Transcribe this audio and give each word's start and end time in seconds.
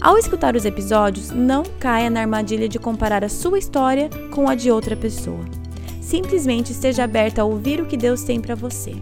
Ao 0.00 0.16
escutar 0.16 0.54
os 0.54 0.64
episódios, 0.64 1.30
não 1.30 1.64
caia 1.80 2.08
na 2.08 2.20
armadilha 2.20 2.68
de 2.68 2.78
comparar 2.78 3.24
a 3.24 3.28
sua 3.28 3.58
história 3.58 4.08
com 4.30 4.48
a 4.48 4.54
de 4.54 4.70
outra 4.70 4.96
pessoa. 4.96 5.44
Simplesmente 6.00 6.70
esteja 6.70 7.02
aberta 7.02 7.42
a 7.42 7.44
ouvir 7.44 7.80
o 7.80 7.86
que 7.86 7.96
Deus 7.96 8.22
tem 8.22 8.40
para 8.40 8.54
você. 8.54 8.94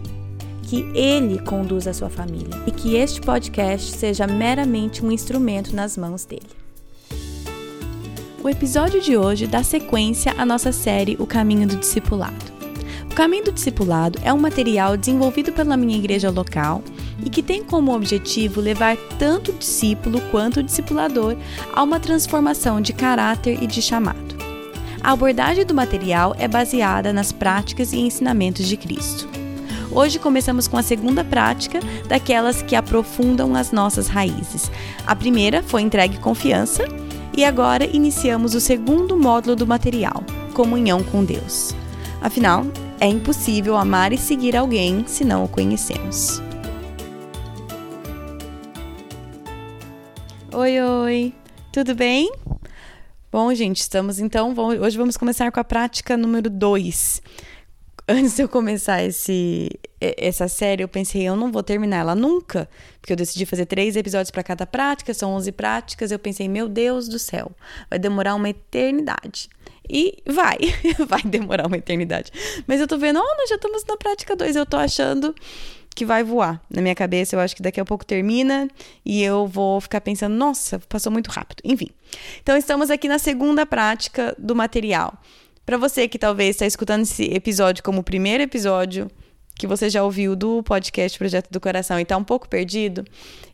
Que 0.63 0.81
Ele 0.95 1.39
conduza 1.39 1.91
a 1.91 1.93
sua 1.93 2.09
família 2.09 2.49
e 2.65 2.71
que 2.71 2.95
este 2.95 3.21
podcast 3.21 3.91
seja 3.95 4.25
meramente 4.25 5.05
um 5.05 5.11
instrumento 5.11 5.75
nas 5.75 5.95
mãos 5.95 6.25
dele. 6.25 6.49
O 8.43 8.49
episódio 8.49 8.99
de 8.99 9.15
hoje 9.15 9.45
dá 9.45 9.63
sequência 9.63 10.33
à 10.35 10.45
nossa 10.45 10.71
série 10.71 11.15
O 11.19 11.27
Caminho 11.27 11.67
do 11.67 11.77
Discipulado. 11.77 12.56
O 13.17 13.19
Caminho 13.19 13.45
do 13.45 13.51
Discipulado 13.51 14.19
é 14.21 14.31
um 14.31 14.37
material 14.37 14.95
desenvolvido 14.95 15.51
pela 15.51 15.75
minha 15.75 15.97
igreja 15.97 16.29
local 16.29 16.83
e 17.25 17.31
que 17.31 17.41
tem 17.41 17.63
como 17.63 17.95
objetivo 17.95 18.61
levar 18.61 18.95
tanto 19.17 19.49
o 19.49 19.55
discípulo 19.55 20.21
quanto 20.29 20.59
o 20.59 20.63
discipulador 20.63 21.35
a 21.73 21.81
uma 21.81 21.99
transformação 21.99 22.79
de 22.79 22.93
caráter 22.93 23.57
e 23.59 23.65
de 23.65 23.81
chamado. 23.81 24.37
A 25.01 25.13
abordagem 25.13 25.65
do 25.65 25.73
material 25.73 26.35
é 26.37 26.47
baseada 26.47 27.11
nas 27.11 27.31
práticas 27.31 27.91
e 27.91 27.97
ensinamentos 27.97 28.67
de 28.67 28.77
Cristo. 28.77 29.27
Hoje 29.91 30.19
começamos 30.19 30.67
com 30.67 30.77
a 30.77 30.83
segunda 30.83 31.23
prática, 31.23 31.79
daquelas 32.07 32.61
que 32.61 32.75
aprofundam 32.75 33.55
as 33.55 33.71
nossas 33.71 34.07
raízes. 34.07 34.69
A 35.07 35.15
primeira 35.15 35.63
foi 35.63 35.81
entregue 35.81 36.19
confiança 36.19 36.83
e 37.35 37.43
agora 37.43 37.83
iniciamos 37.83 38.53
o 38.53 38.61
segundo 38.61 39.17
módulo 39.17 39.55
do 39.55 39.65
material, 39.65 40.23
comunhão 40.53 41.01
com 41.01 41.25
Deus. 41.25 41.75
Afinal, 42.21 42.63
é 42.99 43.07
impossível 43.07 43.75
amar 43.77 44.11
e 44.11 44.17
seguir 44.17 44.55
alguém 44.55 45.05
se 45.05 45.23
não 45.23 45.43
o 45.43 45.47
conhecemos. 45.47 46.41
Oi, 50.51 50.81
oi, 50.81 51.33
tudo 51.71 51.93
bem? 51.93 52.31
Bom, 53.31 53.53
gente, 53.53 53.81
estamos 53.81 54.19
então. 54.19 54.53
Hoje 54.57 54.97
vamos 54.97 55.15
começar 55.15 55.51
com 55.51 55.59
a 55.59 55.63
prática 55.63 56.17
número 56.17 56.49
2. 56.49 57.21
Antes 58.09 58.37
de 58.37 58.41
eu 58.41 58.49
começar 58.49 59.03
esse, 59.03 59.69
essa 59.99 60.47
série, 60.47 60.81
eu 60.81 60.87
pensei, 60.87 61.27
eu 61.27 61.35
não 61.35 61.51
vou 61.51 61.61
terminar 61.61 61.97
ela 61.97 62.15
nunca, 62.15 62.67
porque 63.01 63.11
eu 63.11 63.17
decidi 63.17 63.45
fazer 63.45 63.65
três 63.65 63.97
episódios 63.97 64.31
para 64.31 64.43
cada 64.43 64.65
prática, 64.65 65.13
são 65.13 65.33
11 65.33 65.51
práticas. 65.51 66.09
Eu 66.09 66.17
pensei, 66.17 66.47
meu 66.47 66.67
Deus 66.69 67.07
do 67.07 67.19
céu, 67.19 67.51
vai 67.89 67.99
demorar 67.99 68.33
uma 68.33 68.49
eternidade. 68.49 69.49
E 69.89 70.17
vai, 70.25 70.57
vai 71.07 71.21
demorar 71.23 71.67
uma 71.67 71.77
eternidade. 71.77 72.31
Mas 72.65 72.81
eu 72.81 72.87
tô 72.87 72.97
vendo, 72.97 73.19
oh, 73.19 73.37
nós 73.37 73.49
já 73.49 73.55
estamos 73.55 73.83
na 73.85 73.97
prática 73.97 74.35
2, 74.35 74.55
eu 74.55 74.65
tô 74.65 74.77
achando 74.77 75.33
que 75.95 76.05
vai 76.05 76.23
voar. 76.23 76.61
Na 76.69 76.81
minha 76.81 76.93
cabeça, 76.93 77.35
eu 77.35 77.39
acho 77.39 77.55
que 77.55 77.61
daqui 77.61 77.79
a 77.79 77.85
pouco 77.85 78.05
termina 78.05 78.67
e 79.03 79.23
eu 79.23 79.47
vou 79.47 79.81
ficar 79.81 79.99
pensando, 79.99 80.35
nossa, 80.35 80.79
passou 80.87 81.11
muito 81.11 81.29
rápido. 81.29 81.61
Enfim. 81.63 81.89
Então, 82.41 82.55
estamos 82.55 82.91
aqui 82.91 83.07
na 83.07 83.17
segunda 83.17 83.65
prática 83.65 84.35
do 84.37 84.55
material. 84.55 85.19
Para 85.65 85.75
você 85.75 86.07
que 86.07 86.19
talvez 86.19 86.51
está 86.51 86.65
escutando 86.65 87.01
esse 87.01 87.23
episódio 87.23 87.83
como 87.83 87.99
o 87.99 88.03
primeiro 88.03 88.43
episódio 88.43 89.09
que 89.57 89.67
você 89.67 89.89
já 89.89 90.03
ouviu 90.03 90.35
do 90.35 90.61
podcast 90.63 91.17
Projeto 91.17 91.49
do 91.49 91.59
Coração 91.59 91.99
e 91.99 92.03
está 92.03 92.15
um 92.15 92.23
pouco 92.23 92.47
perdido, 92.47 93.05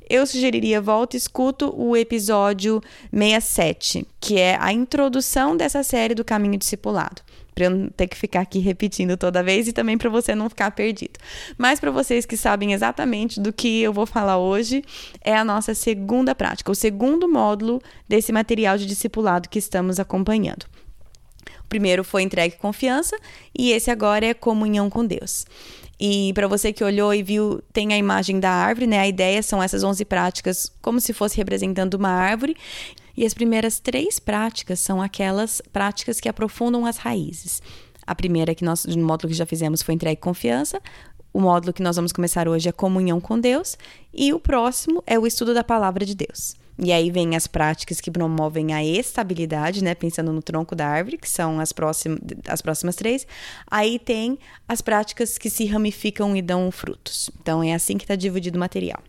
eu 0.09 0.27
sugeriria 0.27 0.81
volta 0.81 1.15
e 1.15 1.17
escuta 1.17 1.65
o 1.65 1.95
episódio 1.95 2.81
67, 3.11 4.05
que 4.19 4.37
é 4.37 4.57
a 4.59 4.73
introdução 4.73 5.55
dessa 5.55 5.81
série 5.81 6.13
do 6.13 6.25
Caminho 6.25 6.57
Discipulado 6.57 7.21
para 7.53 7.65
eu 7.65 7.69
não 7.69 7.89
ter 7.89 8.07
que 8.07 8.17
ficar 8.17 8.41
aqui 8.41 8.59
repetindo 8.59 9.15
toda 9.15 9.43
vez 9.43 9.67
e 9.67 9.73
também 9.73 9.97
para 9.97 10.09
você 10.09 10.33
não 10.33 10.49
ficar 10.49 10.71
perdido. 10.71 11.19
Mas 11.57 11.79
para 11.79 11.91
vocês 11.91 12.25
que 12.25 12.35
sabem 12.35 12.73
exatamente 12.73 13.39
do 13.39 13.53
que 13.53 13.81
eu 13.81 13.93
vou 13.93 14.05
falar 14.05 14.37
hoje, 14.37 14.83
é 15.21 15.35
a 15.35 15.43
nossa 15.43 15.73
segunda 15.73 16.33
prática, 16.33 16.71
o 16.71 16.75
segundo 16.75 17.27
módulo 17.27 17.81
desse 18.07 18.31
material 18.31 18.77
de 18.77 18.85
discipulado 18.85 19.49
que 19.49 19.59
estamos 19.59 19.99
acompanhando. 19.99 20.65
O 21.63 21.67
primeiro 21.67 22.03
foi 22.03 22.23
entregue 22.23 22.55
confiança 22.57 23.17
e 23.57 23.71
esse 23.71 23.89
agora 23.89 24.25
é 24.25 24.33
comunhão 24.33 24.89
com 24.89 25.05
Deus. 25.05 25.45
E 25.99 26.33
para 26.33 26.47
você 26.47 26.73
que 26.73 26.83
olhou 26.83 27.13
e 27.13 27.23
viu, 27.23 27.61
tem 27.71 27.93
a 27.93 27.97
imagem 27.97 28.39
da 28.39 28.49
árvore, 28.49 28.87
né? 28.87 28.99
A 28.99 29.07
ideia 29.07 29.41
são 29.43 29.61
essas 29.61 29.83
11 29.83 30.03
práticas 30.05 30.71
como 30.81 30.99
se 30.99 31.13
fosse 31.13 31.37
representando 31.37 31.93
uma 31.93 32.09
árvore. 32.09 32.55
E 33.15 33.25
as 33.25 33.33
primeiras 33.33 33.79
três 33.79 34.19
práticas 34.19 34.79
são 34.79 35.01
aquelas 35.01 35.61
práticas 35.71 36.19
que 36.19 36.27
aprofundam 36.27 36.85
as 36.85 36.97
raízes. 36.97 37.61
A 38.05 38.15
primeira 38.15 38.55
que 38.55 38.65
nós, 38.65 38.85
no 38.85 39.05
módulo 39.05 39.31
que 39.31 39.37
já 39.37 39.45
fizemos, 39.45 39.81
foi 39.81 39.93
entregue 39.93 40.19
confiança. 40.19 40.81
O 41.31 41.39
módulo 41.39 41.73
que 41.73 41.81
nós 41.81 41.95
vamos 41.95 42.11
começar 42.11 42.47
hoje 42.47 42.67
é 42.67 42.71
comunhão 42.71 43.21
com 43.21 43.39
Deus. 43.39 43.77
E 44.13 44.33
o 44.33 44.39
próximo 44.39 45.03
é 45.05 45.17
o 45.17 45.27
estudo 45.27 45.53
da 45.53 45.63
palavra 45.63 46.05
de 46.05 46.15
Deus. 46.15 46.55
E 46.77 46.91
aí 46.91 47.11
vem 47.11 47.35
as 47.35 47.45
práticas 47.45 48.01
que 48.01 48.09
promovem 48.09 48.73
a 48.73 48.83
estabilidade, 48.83 49.83
né? 49.83 49.93
Pensando 49.93 50.33
no 50.33 50.41
tronco 50.41 50.75
da 50.75 50.87
árvore, 50.87 51.17
que 51.17 51.29
são 51.29 51.59
as, 51.59 51.71
próximas 51.71 52.19
as 52.47 52.61
próximas 52.61 52.95
três. 52.95 53.27
Aí 53.69 53.99
tem 53.99 54.39
as 54.67 54.81
práticas 54.81 55.37
que 55.37 55.49
se 55.49 55.65
ramificam 55.65 56.35
e 56.35 56.41
dão 56.41 56.71
frutos. 56.71 57.29
Então 57.39 57.63
é 57.63 57.73
assim 57.73 57.97
que 57.97 58.03
está 58.03 58.15
dividido 58.15 58.57
o 58.57 58.59
material. 58.59 59.01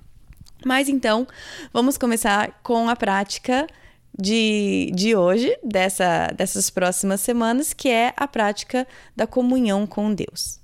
Mas 0.64 0.88
então, 0.88 1.26
vamos 1.72 1.98
começar 1.98 2.60
com 2.62 2.88
a 2.88 2.96
prática 2.96 3.66
de, 4.18 4.90
de 4.94 5.16
hoje, 5.16 5.56
dessa, 5.62 6.28
dessas 6.28 6.70
próximas 6.70 7.20
semanas, 7.20 7.72
que 7.72 7.88
é 7.88 8.12
a 8.16 8.28
prática 8.28 8.86
da 9.16 9.26
comunhão 9.26 9.86
com 9.86 10.14
Deus. 10.14 10.63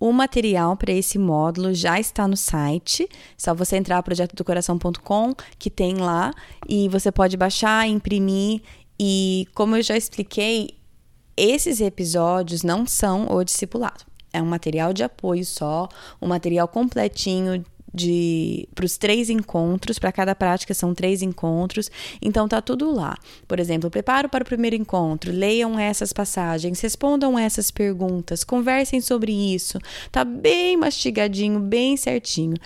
O 0.00 0.12
material 0.12 0.78
para 0.78 0.92
esse 0.92 1.18
módulo 1.18 1.74
já 1.74 2.00
está 2.00 2.26
no 2.26 2.36
site. 2.36 3.06
Só 3.36 3.54
você 3.54 3.76
entrar 3.76 4.02
projetodocoração.com, 4.02 5.34
que 5.58 5.68
tem 5.68 5.96
lá, 5.96 6.32
e 6.66 6.88
você 6.88 7.12
pode 7.12 7.36
baixar, 7.36 7.86
imprimir. 7.86 8.62
E 8.98 9.46
como 9.54 9.76
eu 9.76 9.82
já 9.82 9.98
expliquei, 9.98 10.70
esses 11.36 11.82
episódios 11.82 12.62
não 12.62 12.86
são 12.86 13.30
o 13.30 13.44
discipulado. 13.44 14.04
É 14.32 14.40
um 14.40 14.46
material 14.46 14.94
de 14.94 15.02
apoio 15.02 15.44
só, 15.44 15.86
um 16.20 16.28
material 16.28 16.66
completinho 16.66 17.62
de 17.92 18.68
para 18.74 18.84
os 18.84 18.96
três 18.96 19.28
encontros, 19.28 19.98
para 19.98 20.12
cada 20.12 20.34
prática 20.34 20.72
são 20.74 20.94
três 20.94 21.22
encontros, 21.22 21.90
então 22.22 22.48
tá 22.48 22.60
tudo 22.60 22.92
lá. 22.92 23.16
Por 23.46 23.58
exemplo, 23.58 23.90
preparo 23.90 24.28
para 24.28 24.42
o 24.42 24.46
primeiro 24.46 24.76
encontro, 24.76 25.32
leiam 25.32 25.78
essas 25.78 26.12
passagens, 26.12 26.80
respondam 26.80 27.38
essas 27.38 27.70
perguntas, 27.70 28.44
conversem 28.44 29.00
sobre 29.00 29.32
isso. 29.32 29.78
Tá 30.10 30.24
bem 30.24 30.76
mastigadinho, 30.76 31.60
bem 31.60 31.96
certinho. 31.96 32.56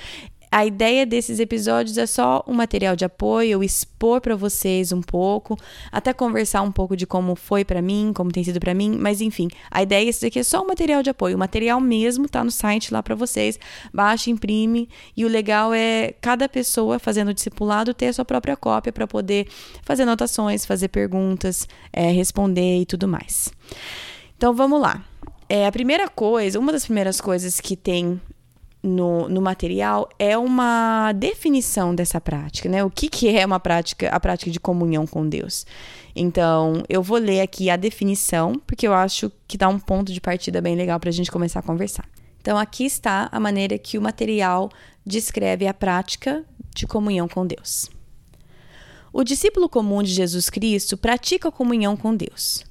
A 0.55 0.65
ideia 0.65 1.05
desses 1.05 1.41
episódios 1.41 1.99
é 1.99 2.07
só 2.07 2.45
um 2.47 2.53
material 2.53 2.95
de 2.95 3.05
apoio, 3.05 3.51
eu 3.51 3.65
expor 3.65 4.21
para 4.21 4.37
vocês 4.37 4.93
um 4.93 5.03
pouco, 5.03 5.59
até 5.91 6.13
conversar 6.13 6.63
um 6.63 6.71
pouco 6.71 6.97
de 6.97 7.09
como 7.09 7.35
foi 7.35 7.65
para 7.65 7.83
mim, 7.83 8.13
como 8.15 8.31
tem 8.31 8.45
sido 8.45 8.61
para 8.61 8.73
mim, 8.73 8.97
mas 8.97 9.21
enfim, 9.21 9.49
a 9.69 9.83
ideia 9.83 10.07
é 10.07 10.09
esse 10.11 10.25
aqui 10.25 10.39
é 10.39 10.45
só 10.45 10.63
um 10.63 10.69
material 10.69 11.03
de 11.03 11.11
apoio. 11.11 11.35
O 11.35 11.39
material 11.41 11.81
mesmo 11.81 12.29
tá 12.29 12.45
no 12.45 12.53
site 12.53 12.95
lá 12.95 13.03
para 13.03 13.17
vocês. 13.17 13.59
Baixa, 13.93 14.31
imprime 14.31 14.89
e 15.17 15.25
o 15.25 15.29
legal 15.29 15.75
é 15.75 16.15
cada 16.21 16.49
pessoa 16.49 17.01
fazendo 17.01 17.31
o 17.31 17.35
discipulado 17.35 17.93
ter 17.93 18.07
a 18.07 18.13
sua 18.13 18.25
própria 18.25 18.57
cópia 18.57 18.93
para 18.93 19.09
poder 19.09 19.49
fazer 19.83 20.05
anotações, 20.05 20.65
fazer 20.65 20.87
perguntas, 20.87 21.67
é, 21.93 22.13
responder 22.13 22.83
e 22.83 22.87
tudo 22.87 23.09
mais. 23.09 23.53
Então 24.37 24.55
vamos 24.55 24.81
lá. 24.81 25.05
É, 25.49 25.67
a 25.67 25.73
primeira 25.73 26.09
coisa, 26.09 26.61
uma 26.61 26.71
das 26.71 26.85
primeiras 26.85 27.21
coisas 27.21 27.61
que 27.61 27.77
tem 27.77 28.21
no, 28.85 29.29
no 29.31 29.41
material 29.41 30.09
é 30.19 30.37
uma 30.37 31.11
definição 31.13 31.95
dessa 31.95 32.21
prática, 32.21 32.69
né? 32.69 32.85
O 32.85 32.91
que, 32.91 33.09
que 33.09 33.35
é 33.35 33.45
uma 33.47 33.59
prática, 33.59 34.11
a 34.11 34.21
prática 34.21 34.51
de 34.51 34.61
comunhão 34.61 35.07
com 35.07 35.27
Deus. 35.27 35.67
Então, 36.15 36.85
eu 36.87 37.03
vou 37.03 37.17
ler 37.17 37.41
aqui 37.41 37.71
a 37.71 37.77
definição, 37.77 38.61
porque 38.67 38.87
eu 38.87 38.93
acho 38.93 39.33
que 39.49 39.57
dá 39.57 39.69
um 39.69 39.79
ponto 39.79 40.13
de 40.13 40.21
partida 40.21 40.61
bem 40.61 40.77
legal 40.77 41.01
para 41.01 41.09
a 41.09 41.13
gente 41.13 41.33
começar 41.33 41.61
a 41.61 41.63
conversar. 41.63 42.07
Então, 42.41 42.59
aqui 42.59 42.85
está 42.85 43.31
a 43.33 43.41
maneira 43.41 43.79
que 43.79 43.97
o 43.97 44.03
material 44.03 44.71
descreve 45.05 45.67
a 45.67 45.73
prática 45.73 46.45
de 46.75 46.87
comunhão 46.87 47.27
com 47.27 47.47
Deus. 47.47 47.89
O 49.11 49.25
discípulo 49.25 49.67
comum 49.67 50.03
de 50.03 50.13
Jesus 50.13 50.51
Cristo 50.51 50.97
pratica 50.99 51.49
a 51.49 51.53
comunhão 51.53 51.97
com 51.97 52.15
Deus. 52.15 52.65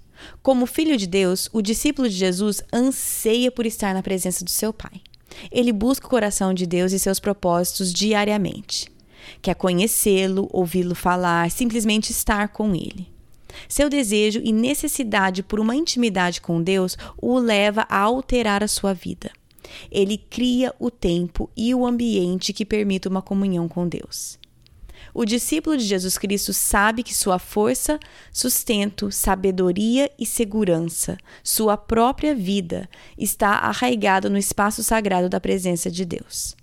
Como 0.44 0.68
filho 0.68 0.95
de 0.95 1.07
Deus, 1.07 1.50
o 1.51 1.62
discípulo 1.62 2.07
de 2.07 2.16
Jesus 2.16 2.62
anseia 2.71 3.51
por 3.51 3.66
estar 3.66 3.95
na 3.95 4.04
presença 4.04 4.45
do 4.45 4.51
seu 4.51 4.71
Pai. 4.71 5.01
Ele 5.51 5.71
busca 5.71 6.07
o 6.07 6.09
coração 6.09 6.53
de 6.53 6.65
Deus 6.65 6.91
e 6.91 7.00
seus 7.00 7.19
propósitos 7.19 7.94
diariamente. 7.94 8.91
Quer 9.41 9.56
conhecê-lo, 9.56 10.50
ouvi-lo 10.51 10.95
falar, 10.95 11.50
simplesmente 11.50 12.12
estar 12.12 12.50
com 12.50 12.75
ele. 12.75 13.07
Seu 13.68 13.89
desejo 13.89 14.41
e 14.44 14.51
necessidade 14.51 15.44
por 15.44 15.59
uma 15.59 15.75
intimidade 15.75 16.41
com 16.41 16.62
Deus 16.62 16.97
o 17.21 17.38
leva 17.38 17.85
a 17.89 18.00
alterar 18.00 18.63
a 18.63 18.68
sua 18.68 18.94
vida. 18.94 19.31
Ele 19.91 20.18
cria 20.18 20.74
o 20.80 20.91
tempo 20.91 21.50
e 21.56 21.74
o 21.74 21.85
ambiente 21.85 22.53
que 22.53 22.65
permita 22.65 23.09
uma 23.09 23.21
comunhão 23.21 23.68
com 23.68 23.88
Deus. 23.88 24.38
O 25.13 25.25
discípulo 25.25 25.77
de 25.77 25.83
Jesus 25.83 26.18
Cristo 26.18 26.51
sabe 26.51 27.04
que 27.04 27.13
sua 27.13 27.38
força, 27.38 28.00
sustento, 28.31 29.12
sabedoria 29.12 30.10
e 30.18 30.25
segurança, 30.25 31.18
sua 31.44 31.77
própria 31.77 32.33
vida, 32.33 32.89
está 33.15 33.50
arraigado 33.50 34.27
no 34.30 34.38
espaço 34.38 34.81
sagrado 34.81 35.30
da 35.30 35.39
presença 35.39 35.92
de 35.92 36.04
Deus. 36.04 36.56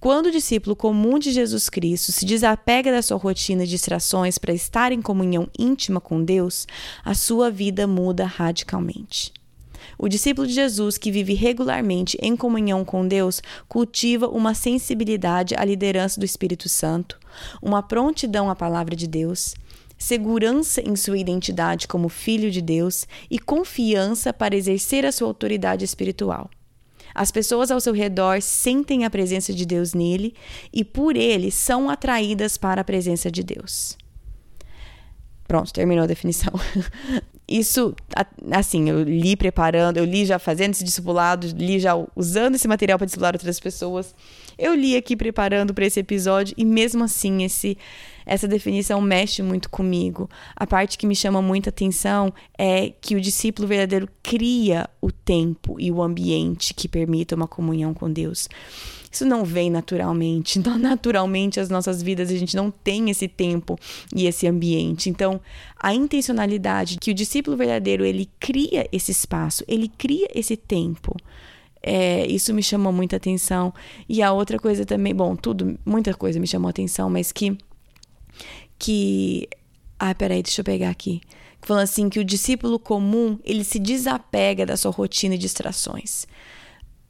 Quando 0.00 0.26
o 0.26 0.30
discípulo 0.32 0.74
comum 0.74 1.18
de 1.18 1.32
Jesus 1.32 1.68
Cristo 1.68 2.10
se 2.10 2.24
desapega 2.24 2.90
da 2.90 3.02
sua 3.02 3.16
rotina 3.16 3.64
de 3.64 3.70
distrações 3.70 4.38
para 4.38 4.52
estar 4.52 4.90
em 4.92 5.02
comunhão 5.02 5.48
íntima 5.58 6.00
com 6.00 6.22
Deus, 6.22 6.66
a 7.04 7.14
sua 7.14 7.50
vida 7.50 7.86
muda 7.86 8.24
radicalmente. 8.24 9.32
O 9.98 10.08
discípulo 10.08 10.46
de 10.46 10.52
Jesus 10.52 10.96
que 10.96 11.10
vive 11.10 11.34
regularmente 11.34 12.16
em 12.22 12.36
comunhão 12.36 12.84
com 12.84 13.06
Deus 13.06 13.42
cultiva 13.68 14.28
uma 14.28 14.54
sensibilidade 14.54 15.56
à 15.56 15.64
liderança 15.64 16.20
do 16.20 16.24
Espírito 16.24 16.68
Santo, 16.68 17.18
uma 17.60 17.82
prontidão 17.82 18.48
à 18.48 18.54
palavra 18.54 18.94
de 18.94 19.08
Deus, 19.08 19.56
segurança 19.98 20.80
em 20.80 20.94
sua 20.94 21.18
identidade 21.18 21.88
como 21.88 22.08
filho 22.08 22.48
de 22.48 22.62
Deus 22.62 23.08
e 23.28 23.40
confiança 23.40 24.32
para 24.32 24.54
exercer 24.54 25.04
a 25.04 25.10
sua 25.10 25.26
autoridade 25.26 25.84
espiritual. 25.84 26.48
As 27.12 27.32
pessoas 27.32 27.72
ao 27.72 27.80
seu 27.80 27.92
redor 27.92 28.40
sentem 28.40 29.04
a 29.04 29.10
presença 29.10 29.52
de 29.52 29.66
Deus 29.66 29.94
nele 29.94 30.32
e 30.72 30.84
por 30.84 31.16
ele 31.16 31.50
são 31.50 31.90
atraídas 31.90 32.56
para 32.56 32.82
a 32.82 32.84
presença 32.84 33.28
de 33.28 33.42
Deus. 33.42 33.98
Pronto, 35.48 35.72
terminou 35.72 36.04
a 36.04 36.06
definição. 36.06 36.52
Isso, 37.48 37.96
assim, 38.50 38.90
eu 38.90 39.02
li 39.02 39.34
preparando, 39.34 39.96
eu 39.96 40.04
li 40.04 40.26
já 40.26 40.38
fazendo 40.38 40.72
esse 40.72 40.84
discipulado, 40.84 41.46
li 41.56 41.80
já 41.80 41.94
usando 42.14 42.56
esse 42.56 42.68
material 42.68 42.98
para 42.98 43.06
discipular 43.06 43.34
outras 43.34 43.58
pessoas. 43.58 44.14
Eu 44.58 44.74
li 44.74 44.94
aqui 44.94 45.16
preparando 45.16 45.72
para 45.72 45.86
esse 45.86 45.98
episódio 45.98 46.54
e 46.58 46.64
mesmo 46.64 47.02
assim 47.04 47.42
esse 47.44 47.78
essa 48.26 48.46
definição 48.46 49.00
mexe 49.00 49.42
muito 49.42 49.70
comigo. 49.70 50.28
A 50.54 50.66
parte 50.66 50.98
que 50.98 51.06
me 51.06 51.16
chama 51.16 51.40
muita 51.40 51.70
atenção 51.70 52.30
é 52.58 52.92
que 53.00 53.16
o 53.16 53.20
discípulo 53.22 53.66
verdadeiro 53.66 54.06
cria 54.22 54.86
o 55.00 55.10
tempo 55.10 55.80
e 55.80 55.90
o 55.90 56.02
ambiente 56.02 56.74
que 56.74 56.86
permita 56.86 57.34
uma 57.34 57.48
comunhão 57.48 57.94
com 57.94 58.12
Deus. 58.12 58.46
Isso 59.10 59.24
não 59.24 59.44
vem 59.44 59.70
naturalmente. 59.70 60.58
Então, 60.68 60.76
naturalmente, 60.76 61.60
as 61.60 61.68
nossas 61.68 62.02
vidas, 62.02 62.30
a 62.30 62.36
gente 62.36 62.56
não 62.56 62.70
tem 62.70 63.10
esse 63.10 63.28
tempo 63.28 63.78
e 64.14 64.26
esse 64.26 64.46
ambiente. 64.46 65.08
Então, 65.08 65.40
a 65.78 65.94
intencionalidade 65.94 66.98
que 66.98 67.10
o 67.10 67.14
discípulo 67.14 67.56
verdadeiro, 67.56 68.04
ele 68.04 68.28
cria 68.40 68.88
esse 68.90 69.12
espaço, 69.12 69.64
ele 69.68 69.88
cria 69.88 70.28
esse 70.34 70.56
tempo. 70.56 71.16
É, 71.80 72.26
isso 72.26 72.52
me 72.52 72.62
chamou 72.62 72.92
muita 72.92 73.16
atenção. 73.16 73.72
E 74.08 74.20
a 74.20 74.32
outra 74.32 74.58
coisa 74.58 74.84
também, 74.84 75.14
bom, 75.14 75.36
tudo, 75.36 75.78
muita 75.86 76.12
coisa 76.12 76.40
me 76.40 76.46
chamou 76.46 76.68
atenção, 76.68 77.08
mas 77.08 77.30
que. 77.30 77.56
que 78.78 79.48
ah, 79.98 80.14
peraí, 80.14 80.42
deixa 80.42 80.60
eu 80.60 80.64
pegar 80.64 80.90
aqui. 80.90 81.20
Falando 81.62 81.84
assim 81.84 82.08
que 82.08 82.18
o 82.20 82.24
discípulo 82.24 82.78
comum, 82.78 83.38
ele 83.44 83.64
se 83.64 83.78
desapega 83.78 84.66
da 84.66 84.76
sua 84.76 84.90
rotina 84.90 85.34
e 85.34 85.38
distrações 85.38 86.26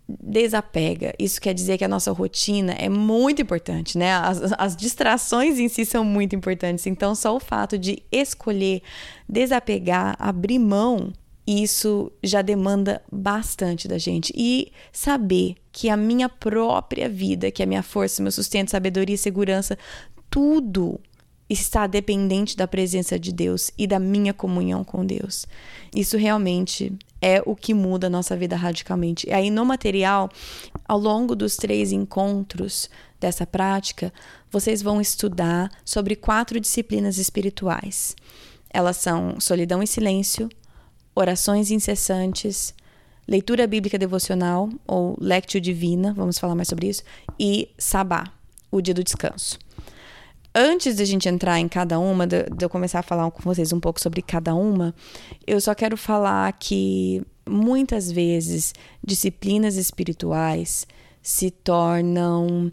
desapega. 0.08 1.14
Isso 1.18 1.40
quer 1.40 1.52
dizer 1.52 1.76
que 1.76 1.84
a 1.84 1.88
nossa 1.88 2.10
rotina 2.12 2.72
é 2.72 2.88
muito 2.88 3.42
importante, 3.42 3.98
né? 3.98 4.12
As, 4.12 4.52
as, 4.56 4.74
distrações 4.74 5.58
em 5.58 5.68
si 5.68 5.84
são 5.84 6.02
muito 6.02 6.34
importantes. 6.34 6.86
Então, 6.86 7.14
só 7.14 7.36
o 7.36 7.40
fato 7.40 7.76
de 7.76 8.02
escolher 8.10 8.80
desapegar, 9.28 10.16
abrir 10.18 10.58
mão, 10.58 11.12
isso 11.46 12.10
já 12.22 12.40
demanda 12.40 13.02
bastante 13.12 13.86
da 13.86 13.98
gente. 13.98 14.32
E 14.34 14.72
saber 14.90 15.56
que 15.70 15.90
a 15.90 15.96
minha 15.96 16.28
própria 16.28 17.08
vida, 17.08 17.50
que 17.50 17.62
a 17.62 17.66
minha 17.66 17.82
força, 17.82 18.22
meu 18.22 18.32
sustento, 18.32 18.70
sabedoria 18.70 19.14
e 19.14 19.18
segurança, 19.18 19.76
tudo 20.30 20.98
está 21.48 21.86
dependente 21.86 22.56
da 22.56 22.68
presença 22.68 23.18
de 23.18 23.32
Deus 23.32 23.70
e 23.78 23.86
da 23.86 23.98
minha 23.98 24.34
comunhão 24.34 24.84
com 24.84 25.04
Deus. 25.04 25.46
Isso 25.94 26.16
realmente 26.16 26.92
é 27.22 27.42
o 27.44 27.56
que 27.56 27.72
muda 27.72 28.06
a 28.06 28.10
nossa 28.10 28.36
vida 28.36 28.54
radicalmente. 28.54 29.28
E 29.28 29.32
aí, 29.32 29.50
no 29.50 29.64
material, 29.64 30.28
ao 30.86 30.98
longo 30.98 31.34
dos 31.34 31.56
três 31.56 31.90
encontros 31.90 32.90
dessa 33.18 33.46
prática, 33.46 34.12
vocês 34.50 34.82
vão 34.82 35.00
estudar 35.00 35.70
sobre 35.84 36.14
quatro 36.14 36.60
disciplinas 36.60 37.18
espirituais. 37.18 38.14
Elas 38.70 38.98
são 38.98 39.40
solidão 39.40 39.82
e 39.82 39.86
silêncio, 39.86 40.48
orações 41.14 41.70
incessantes, 41.70 42.74
leitura 43.26 43.66
bíblica 43.66 43.98
devocional 43.98 44.68
ou 44.86 45.16
lectio 45.18 45.60
divina, 45.60 46.12
vamos 46.14 46.38
falar 46.38 46.54
mais 46.54 46.68
sobre 46.68 46.88
isso, 46.88 47.02
e 47.40 47.70
sabá, 47.78 48.24
o 48.70 48.80
dia 48.80 48.94
do 48.94 49.02
descanso 49.02 49.58
antes 50.54 50.96
de 50.96 51.02
a 51.02 51.06
gente 51.06 51.28
entrar 51.28 51.58
em 51.58 51.68
cada 51.68 51.98
uma, 51.98 52.26
de, 52.26 52.44
de, 52.44 52.64
eu 52.64 52.68
começar 52.68 53.00
a 53.00 53.02
falar 53.02 53.30
com 53.30 53.42
vocês 53.42 53.72
um 53.72 53.80
pouco 53.80 54.00
sobre 54.00 54.22
cada 54.22 54.54
uma, 54.54 54.94
eu 55.46 55.60
só 55.60 55.74
quero 55.74 55.96
falar 55.96 56.52
que 56.54 57.22
muitas 57.48 58.10
vezes 58.10 58.74
disciplinas 59.04 59.76
espirituais 59.76 60.86
se 61.22 61.50
tornam 61.50 62.72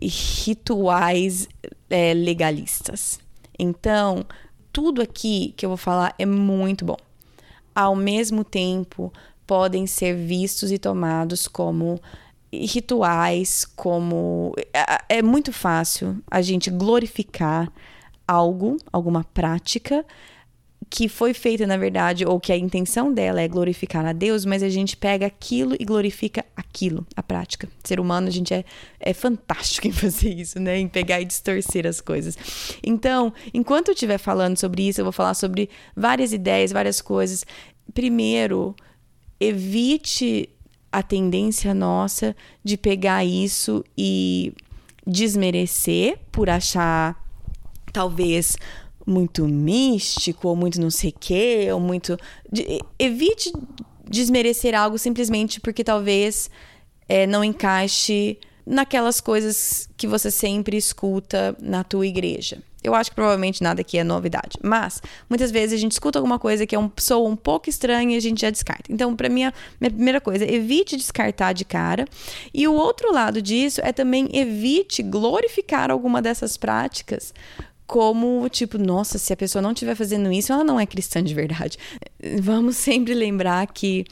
rituais 0.00 1.48
é, 1.88 2.14
legalistas. 2.14 3.18
Então, 3.58 4.24
tudo 4.72 5.02
aqui 5.02 5.52
que 5.56 5.66
eu 5.66 5.70
vou 5.70 5.76
falar 5.76 6.14
é 6.18 6.24
muito 6.24 6.84
bom. 6.84 6.96
Ao 7.74 7.94
mesmo 7.94 8.42
tempo, 8.42 9.12
podem 9.46 9.86
ser 9.86 10.14
vistos 10.14 10.70
e 10.72 10.78
tomados 10.78 11.46
como 11.46 12.00
rituais 12.52 13.64
como. 13.76 14.54
É, 14.72 15.18
é 15.18 15.22
muito 15.22 15.52
fácil 15.52 16.18
a 16.30 16.42
gente 16.42 16.70
glorificar 16.70 17.72
algo, 18.26 18.76
alguma 18.92 19.24
prática 19.24 20.04
que 20.90 21.08
foi 21.08 21.32
feita, 21.32 21.68
na 21.68 21.76
verdade, 21.76 22.26
ou 22.26 22.40
que 22.40 22.52
a 22.52 22.56
intenção 22.56 23.14
dela 23.14 23.40
é 23.40 23.46
glorificar 23.46 24.04
a 24.04 24.12
Deus, 24.12 24.44
mas 24.44 24.60
a 24.60 24.68
gente 24.68 24.96
pega 24.96 25.24
aquilo 25.24 25.76
e 25.78 25.84
glorifica 25.84 26.44
aquilo, 26.56 27.06
a 27.14 27.22
prática. 27.22 27.68
Ser 27.84 28.00
humano, 28.00 28.26
a 28.26 28.30
gente 28.30 28.52
é, 28.52 28.64
é 28.98 29.14
fantástico 29.14 29.86
em 29.88 29.92
fazer 29.92 30.30
isso, 30.30 30.58
né? 30.58 30.78
Em 30.78 30.88
pegar 30.88 31.20
e 31.20 31.24
distorcer 31.24 31.86
as 31.86 32.00
coisas. 32.00 32.36
Então, 32.82 33.32
enquanto 33.54 33.88
eu 33.88 33.94
estiver 33.94 34.18
falando 34.18 34.56
sobre 34.56 34.88
isso, 34.88 35.00
eu 35.00 35.04
vou 35.04 35.12
falar 35.12 35.34
sobre 35.34 35.70
várias 35.94 36.32
ideias, 36.32 36.72
várias 36.72 37.00
coisas. 37.00 37.46
Primeiro, 37.94 38.74
evite 39.38 40.48
a 40.92 41.02
tendência 41.02 41.72
nossa 41.72 42.34
de 42.64 42.76
pegar 42.76 43.24
isso 43.24 43.84
e 43.96 44.52
desmerecer 45.06 46.18
por 46.30 46.48
achar 46.50 47.16
talvez 47.92 48.56
muito 49.06 49.46
místico 49.46 50.48
ou 50.48 50.56
muito 50.56 50.80
não 50.80 50.90
sei 50.90 51.12
quê, 51.12 51.68
ou 51.72 51.80
muito. 51.80 52.16
De, 52.50 52.80
evite 52.98 53.52
desmerecer 54.08 54.74
algo 54.74 54.98
simplesmente 54.98 55.60
porque 55.60 55.84
talvez 55.84 56.50
é, 57.08 57.26
não 57.26 57.44
encaixe 57.44 58.38
naquelas 58.66 59.20
coisas 59.20 59.88
que 59.96 60.06
você 60.06 60.30
sempre 60.30 60.76
escuta 60.76 61.56
na 61.60 61.82
tua 61.82 62.06
igreja. 62.06 62.62
Eu 62.82 62.94
acho 62.94 63.10
que 63.10 63.14
provavelmente 63.14 63.62
nada 63.62 63.80
aqui 63.80 63.98
é 63.98 64.04
novidade. 64.04 64.58
Mas, 64.62 65.02
muitas 65.28 65.50
vezes 65.50 65.74
a 65.74 65.80
gente 65.80 65.92
escuta 65.92 66.18
alguma 66.18 66.38
coisa 66.38 66.66
que 66.66 66.74
é 66.74 66.78
um, 66.78 66.90
soa 66.98 67.28
um 67.28 67.36
pouco 67.36 67.68
estranha 67.68 68.14
e 68.14 68.16
a 68.16 68.20
gente 68.20 68.40
já 68.40 68.50
descarta. 68.50 68.90
Então, 68.90 69.14
para 69.14 69.28
mim, 69.28 69.44
a 69.44 69.52
minha 69.80 69.90
primeira 69.90 70.20
coisa, 70.20 70.50
evite 70.50 70.96
descartar 70.96 71.52
de 71.52 71.64
cara. 71.64 72.06
E 72.54 72.66
o 72.66 72.72
outro 72.72 73.12
lado 73.12 73.42
disso 73.42 73.80
é 73.84 73.92
também 73.92 74.28
evite 74.32 75.02
glorificar 75.02 75.90
alguma 75.90 76.22
dessas 76.22 76.56
práticas 76.56 77.34
como 77.86 78.48
tipo, 78.48 78.78
nossa, 78.78 79.18
se 79.18 79.32
a 79.32 79.36
pessoa 79.36 79.60
não 79.60 79.72
estiver 79.72 79.96
fazendo 79.96 80.30
isso, 80.30 80.52
ela 80.52 80.62
não 80.62 80.78
é 80.78 80.86
cristã 80.86 81.20
de 81.20 81.34
verdade. 81.34 81.76
Vamos 82.40 82.76
sempre 82.76 83.12
lembrar 83.14 83.66
que 83.66 84.04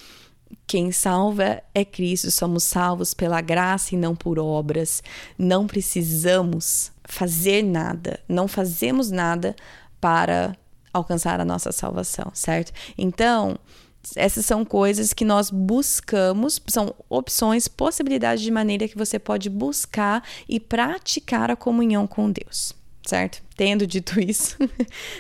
quem 0.67 0.91
salva 0.91 1.63
é 1.73 1.85
Cristo, 1.85 2.29
somos 2.31 2.65
salvos 2.65 3.15
pela 3.15 3.41
graça 3.41 3.95
e 3.95 3.99
não 3.99 4.17
por 4.17 4.39
obras. 4.39 5.01
Não 5.39 5.67
precisamos 5.67 6.91
fazer 7.09 7.63
nada, 7.63 8.21
não 8.29 8.47
fazemos 8.47 9.11
nada 9.11 9.57
para 10.01 10.55
alcançar 10.93 11.41
a 11.41 11.45
nossa 11.45 11.73
salvação, 11.73 12.31
certo? 12.35 12.73
Então, 12.97 13.59
essas 14.15 14.45
são 14.45 14.65
coisas 14.65 15.13
que 15.13 15.25
nós 15.25 15.51
buscamos, 15.51 16.61
são 16.69 16.95
opções, 17.09 17.67
possibilidades 17.67 18.45
de 18.45 18.51
maneira 18.51 18.87
que 18.87 18.97
você 18.97 19.19
pode 19.19 19.51
buscar 19.51 20.23
e 20.49 20.61
praticar 20.61 21.51
a 21.51 21.57
comunhão 21.57 22.07
com 22.07 22.31
Deus, 22.31 22.75
certo? 23.07 23.43
Tendo 23.57 23.87
dito 23.87 24.21
isso, 24.21 24.57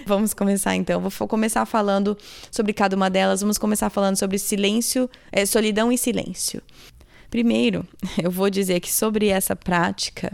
vamos 0.06 0.32
começar 0.34 0.76
então. 0.76 1.00
Vou 1.00 1.28
começar 1.28 1.64
falando 1.66 2.16
sobre 2.50 2.72
cada 2.72 2.94
uma 2.94 3.10
delas. 3.10 3.40
Vamos 3.40 3.58
começar 3.58 3.90
falando 3.90 4.16
sobre 4.16 4.38
silêncio, 4.38 5.10
é, 5.32 5.44
solidão 5.44 5.90
e 5.90 5.98
silêncio. 5.98 6.62
Primeiro, 7.30 7.86
eu 8.22 8.30
vou 8.30 8.48
dizer 8.48 8.80
que 8.80 8.92
sobre 8.92 9.28
essa 9.28 9.56
prática, 9.56 10.32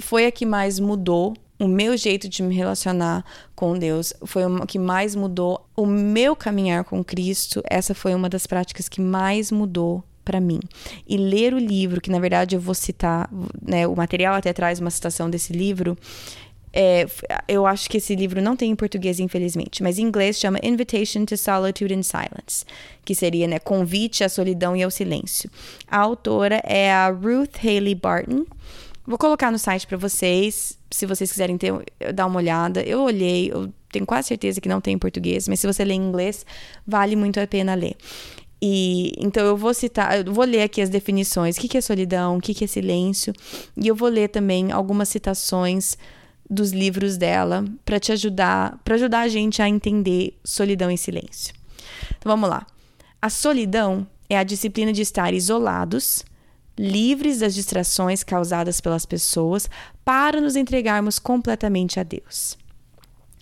foi 0.00 0.26
a 0.26 0.32
que 0.32 0.46
mais 0.46 0.78
mudou 0.78 1.34
o 1.60 1.68
meu 1.68 1.94
jeito 1.94 2.26
de 2.26 2.42
me 2.42 2.54
relacionar 2.54 3.22
com 3.54 3.78
Deus 3.78 4.14
foi 4.24 4.46
o 4.46 4.66
que 4.66 4.78
mais 4.78 5.14
mudou 5.14 5.66
o 5.76 5.84
meu 5.84 6.34
caminhar 6.34 6.84
com 6.84 7.04
Cristo. 7.04 7.62
Essa 7.68 7.94
foi 7.94 8.14
uma 8.14 8.30
das 8.30 8.46
práticas 8.46 8.88
que 8.88 9.00
mais 9.00 9.52
mudou 9.52 10.02
para 10.24 10.40
mim. 10.40 10.60
E 11.06 11.18
ler 11.18 11.52
o 11.52 11.58
livro, 11.58 12.00
que 12.00 12.10
na 12.10 12.18
verdade 12.18 12.56
eu 12.56 12.60
vou 12.60 12.74
citar, 12.74 13.28
né, 13.60 13.86
o 13.86 13.94
material 13.94 14.34
até 14.34 14.54
traz 14.54 14.80
uma 14.80 14.90
citação 14.90 15.28
desse 15.28 15.52
livro. 15.52 15.98
É, 16.72 17.06
eu 17.48 17.66
acho 17.66 17.90
que 17.90 17.98
esse 17.98 18.14
livro 18.14 18.40
não 18.40 18.56
tem 18.56 18.70
em 18.70 18.76
português, 18.76 19.18
infelizmente, 19.18 19.82
mas 19.82 19.98
em 19.98 20.02
inglês 20.02 20.38
chama 20.38 20.58
Invitation 20.62 21.26
to 21.26 21.36
Solitude 21.36 21.92
and 21.92 22.04
Silence, 22.04 22.64
que 23.04 23.14
seria 23.14 23.46
né, 23.46 23.58
Convite 23.58 24.24
à 24.24 24.28
Solidão 24.28 24.74
e 24.76 24.82
ao 24.82 24.90
Silêncio. 24.90 25.50
A 25.86 25.98
autora 25.98 26.62
é 26.64 26.90
a 26.90 27.08
Ruth 27.10 27.56
Haley 27.62 27.96
Barton. 27.96 28.46
Vou 29.10 29.18
colocar 29.18 29.50
no 29.50 29.58
site 29.58 29.88
para 29.88 29.96
vocês, 29.96 30.78
se 30.88 31.04
vocês 31.04 31.32
quiserem 31.32 31.58
ter, 31.58 31.72
dar 32.14 32.26
uma 32.26 32.36
olhada. 32.36 32.80
Eu 32.80 33.00
olhei, 33.00 33.50
eu 33.52 33.68
tenho 33.90 34.06
quase 34.06 34.28
certeza 34.28 34.60
que 34.60 34.68
não 34.68 34.80
tem 34.80 34.94
em 34.94 34.98
português, 34.98 35.48
mas 35.48 35.58
se 35.58 35.66
você 35.66 35.84
ler 35.84 35.94
em 35.94 36.00
inglês, 36.00 36.46
vale 36.86 37.16
muito 37.16 37.40
a 37.40 37.44
pena 37.44 37.74
ler. 37.74 37.96
E 38.62 39.10
então 39.18 39.44
eu 39.44 39.56
vou 39.56 39.74
citar, 39.74 40.24
eu 40.24 40.32
vou 40.32 40.44
ler 40.44 40.62
aqui 40.62 40.80
as 40.80 40.88
definições, 40.88 41.56
o 41.56 41.60
que, 41.60 41.76
é 41.76 41.80
solidão, 41.80 42.36
o 42.36 42.40
que, 42.40 42.54
que 42.54 42.62
é 42.62 42.66
silêncio, 42.68 43.32
e 43.76 43.88
eu 43.88 43.96
vou 43.96 44.08
ler 44.08 44.28
também 44.28 44.70
algumas 44.70 45.08
citações 45.08 45.98
dos 46.48 46.70
livros 46.70 47.16
dela 47.16 47.64
para 47.84 47.98
te 47.98 48.12
ajudar, 48.12 48.78
para 48.84 48.94
ajudar 48.94 49.22
a 49.22 49.28
gente 49.28 49.60
a 49.60 49.68
entender 49.68 50.38
solidão 50.44 50.88
e 50.88 50.96
silêncio. 50.96 51.52
Então 52.16 52.30
vamos 52.30 52.48
lá. 52.48 52.64
A 53.20 53.28
solidão 53.28 54.06
é 54.28 54.38
a 54.38 54.44
disciplina 54.44 54.92
de 54.92 55.02
estar 55.02 55.34
isolados, 55.34 56.24
livres 56.80 57.40
das 57.40 57.54
distrações 57.54 58.24
causadas 58.24 58.80
pelas 58.80 59.04
pessoas, 59.04 59.68
para 60.02 60.40
nos 60.40 60.56
entregarmos 60.56 61.18
completamente 61.18 62.00
a 62.00 62.02
Deus. 62.02 62.56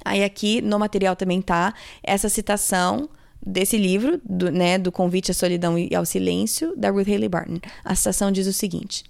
Aí 0.04 0.24
aqui 0.24 0.60
no 0.60 0.76
material 0.78 1.14
também 1.14 1.40
tá 1.40 1.72
essa 2.02 2.28
citação 2.28 3.08
desse 3.40 3.76
livro, 3.76 4.20
do, 4.24 4.50
né, 4.50 4.76
do 4.76 4.90
Convite 4.90 5.30
à 5.30 5.34
Solidão 5.34 5.78
e 5.78 5.94
ao 5.94 6.04
Silêncio, 6.04 6.74
da 6.76 6.90
Ruth 6.90 7.06
Haley 7.06 7.28
Barton. 7.28 7.60
A 7.84 7.94
citação 7.94 8.32
diz 8.32 8.48
o 8.48 8.52
seguinte: 8.52 9.04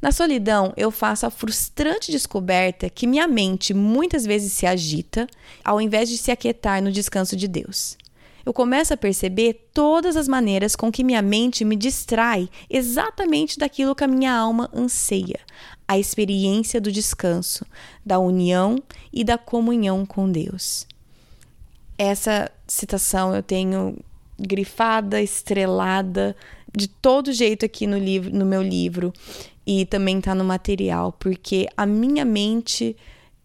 Na 0.00 0.12
solidão, 0.12 0.72
eu 0.76 0.92
faço 0.92 1.26
a 1.26 1.30
frustrante 1.30 2.12
descoberta 2.12 2.88
que 2.88 3.08
minha 3.08 3.26
mente 3.26 3.74
muitas 3.74 4.24
vezes 4.24 4.52
se 4.52 4.66
agita, 4.66 5.26
ao 5.64 5.80
invés 5.80 6.08
de 6.08 6.16
se 6.16 6.30
aquietar 6.30 6.80
no 6.80 6.92
descanso 6.92 7.34
de 7.34 7.48
Deus 7.48 7.96
eu 8.44 8.52
começo 8.52 8.92
a 8.92 8.96
perceber 8.96 9.68
todas 9.72 10.16
as 10.16 10.28
maneiras 10.28 10.74
com 10.74 10.90
que 10.90 11.04
minha 11.04 11.22
mente 11.22 11.64
me 11.64 11.76
distrai 11.76 12.48
exatamente 12.68 13.58
daquilo 13.58 13.94
que 13.94 14.04
a 14.04 14.08
minha 14.08 14.34
alma 14.34 14.70
anseia, 14.74 15.40
a 15.86 15.98
experiência 15.98 16.80
do 16.80 16.90
descanso, 16.90 17.64
da 18.04 18.18
união 18.18 18.82
e 19.12 19.24
da 19.24 19.38
comunhão 19.38 20.04
com 20.04 20.30
Deus. 20.30 20.86
Essa 21.98 22.50
citação 22.66 23.34
eu 23.34 23.42
tenho 23.42 23.96
grifada, 24.38 25.20
estrelada, 25.20 26.34
de 26.74 26.88
todo 26.88 27.32
jeito 27.32 27.64
aqui 27.66 27.86
no 27.86 27.98
livro, 27.98 28.34
no 28.34 28.46
meu 28.46 28.62
livro 28.62 29.12
e 29.66 29.86
também 29.86 30.18
está 30.18 30.34
no 30.34 30.44
material, 30.44 31.12
porque 31.12 31.68
a 31.76 31.86
minha 31.86 32.24
mente 32.24 32.96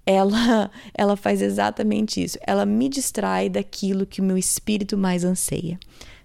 ela, 0.07 0.71
ela 0.95 1.17
faz 1.17 1.41
exatamente 1.41 2.23
isso. 2.23 2.39
Ela 2.47 2.65
me 2.65 2.87
distrai 2.87 3.49
daquilo 3.49 4.05
que 4.05 4.21
o 4.21 4.23
meu 4.23 4.37
espírito 4.37 4.97
mais 4.97 5.25
anseia. 5.25 5.77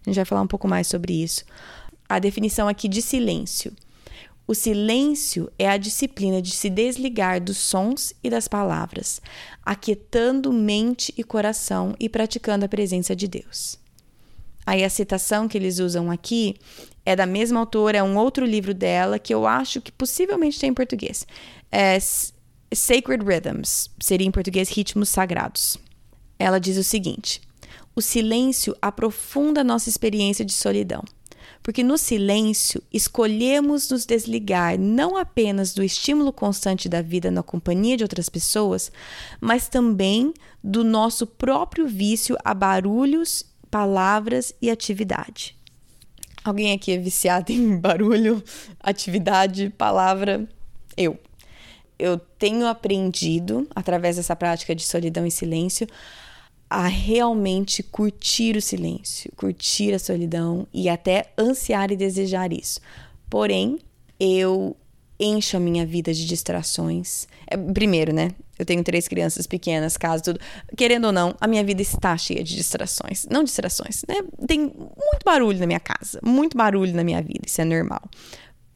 A 0.07 0.09
gente 0.09 0.17
vai 0.17 0.25
falar 0.25 0.43
um 0.43 0.47
pouco 0.47 0.69
mais 0.69 0.87
sobre 0.87 1.21
isso. 1.21 1.45
A 2.09 2.21
definição 2.21 2.69
aqui 2.69 2.89
de 2.89 3.03
silêncio. 3.03 3.73
O 4.47 4.55
silêncio 4.55 5.51
é 5.59 5.69
a 5.69 5.77
disciplina 5.77 6.41
de 6.41 6.51
se 6.51 6.69
desligar 6.69 7.41
dos 7.41 7.57
sons 7.57 8.13
e 8.23 8.29
das 8.29 8.49
palavras, 8.49 9.21
aquietando 9.65 10.53
mente 10.53 11.15
e 11.17 11.23
coração 11.23 11.95
e 11.99 12.09
praticando 12.09 12.65
a 12.65 12.69
presença 12.69 13.15
de 13.15 13.29
Deus. 13.29 13.79
Aí 14.67 14.85
a 14.85 14.91
citação 14.91 15.49
que 15.49 15.57
eles 15.57 15.79
usam 15.79 16.11
aqui 16.11 16.57
é 17.05 17.17
da 17.17 17.27
mesma 17.27 17.61
autora, 17.61 17.99
é 17.99 18.03
um 18.03 18.17
outro 18.17 18.45
livro 18.45 18.75
dela 18.75 19.19
que 19.19 19.33
eu 19.33 19.47
acho 19.47 19.81
que 19.81 19.91
possivelmente 19.91 20.59
tem 20.59 20.71
em 20.71 20.75
português. 20.75 21.27
É 21.71 21.99
Sacred 22.75 23.25
Rhythms, 23.25 23.91
seria 24.01 24.27
em 24.27 24.31
português 24.31 24.69
ritmos 24.69 25.09
sagrados. 25.09 25.79
Ela 26.39 26.59
diz 26.59 26.77
o 26.77 26.85
seguinte: 26.85 27.41
o 27.95 28.01
silêncio 28.01 28.75
aprofunda 28.81 29.63
nossa 29.63 29.89
experiência 29.89 30.45
de 30.45 30.53
solidão, 30.53 31.05
porque 31.63 31.83
no 31.83 31.99
silêncio 31.99 32.83
escolhemos 32.93 33.91
nos 33.91 34.07
desligar 34.07 34.79
não 34.79 35.17
apenas 35.17 35.75
do 35.75 35.83
estímulo 35.83 36.33
constante 36.33 36.89
da 36.89 37.03
vida 37.03 37.31
na 37.31 37.43
companhia 37.43 37.97
de 37.97 38.03
outras 38.03 38.29
pessoas, 38.29 38.91
mas 39.41 39.69
também 39.69 40.33
do 40.65 40.83
nosso 40.83 41.27
próprio 41.27 41.87
vício 41.87 42.37
a 42.45 42.55
barulhos, 42.55 43.45
palavras 43.71 44.55
e 44.61 44.71
atividade. 44.71 45.57
Alguém 46.45 46.73
aqui 46.73 46.93
é 46.93 46.99
viciado 46.99 47.53
em 47.53 47.77
barulho, 47.77 48.43
atividade, 48.81 49.71
palavra? 49.77 50.49
Eu 50.97 51.19
eu 52.03 52.19
tenho 52.19 52.67
aprendido, 52.67 53.65
através 53.77 54.17
dessa 54.17 54.35
prática 54.35 54.75
de 54.75 54.83
solidão 54.83 55.25
e 55.25 55.31
silêncio, 55.31 55.87
a 56.69 56.89
realmente 56.89 57.81
curtir 57.81 58.57
o 58.57 58.61
silêncio, 58.61 59.31
curtir 59.37 59.95
a 59.95 60.01
solidão 60.01 60.67
e 60.75 60.89
até 60.89 61.27
ansiar 61.39 61.93
e 61.93 61.97
desejar 61.97 62.53
isso. 62.53 62.81
Porém, 63.31 63.79
eu 64.19 64.77
encho 65.21 65.57
a 65.57 65.61
minha 65.61 65.87
vida 65.87 66.13
de 66.13 66.27
distrações. 66.27 67.29
É, 67.47 67.57
primeiro, 67.57 68.13
né? 68.13 68.31
Eu 68.59 68.67
tenho 68.67 68.83
três 68.83 69.07
crianças 69.07 69.47
pequenas, 69.47 69.97
casa, 69.97 70.25
tudo. 70.25 70.41
Querendo 70.77 71.05
ou 71.05 71.13
não, 71.13 71.37
a 71.41 71.47
minha 71.47 71.63
vida 71.63 71.83
está 71.83 72.17
cheia 72.17 72.43
de 72.43 72.57
distrações. 72.57 73.27
Não 73.31 73.45
distrações, 73.45 74.03
né? 74.09 74.17
Tem 74.49 74.59
muito 74.59 75.25
barulho 75.25 75.61
na 75.61 75.67
minha 75.67 75.81
casa, 75.81 76.19
muito 76.21 76.57
barulho 76.57 76.95
na 76.95 77.05
minha 77.05 77.23
vida, 77.23 77.43
isso 77.47 77.61
é 77.61 77.65
normal. 77.65 78.03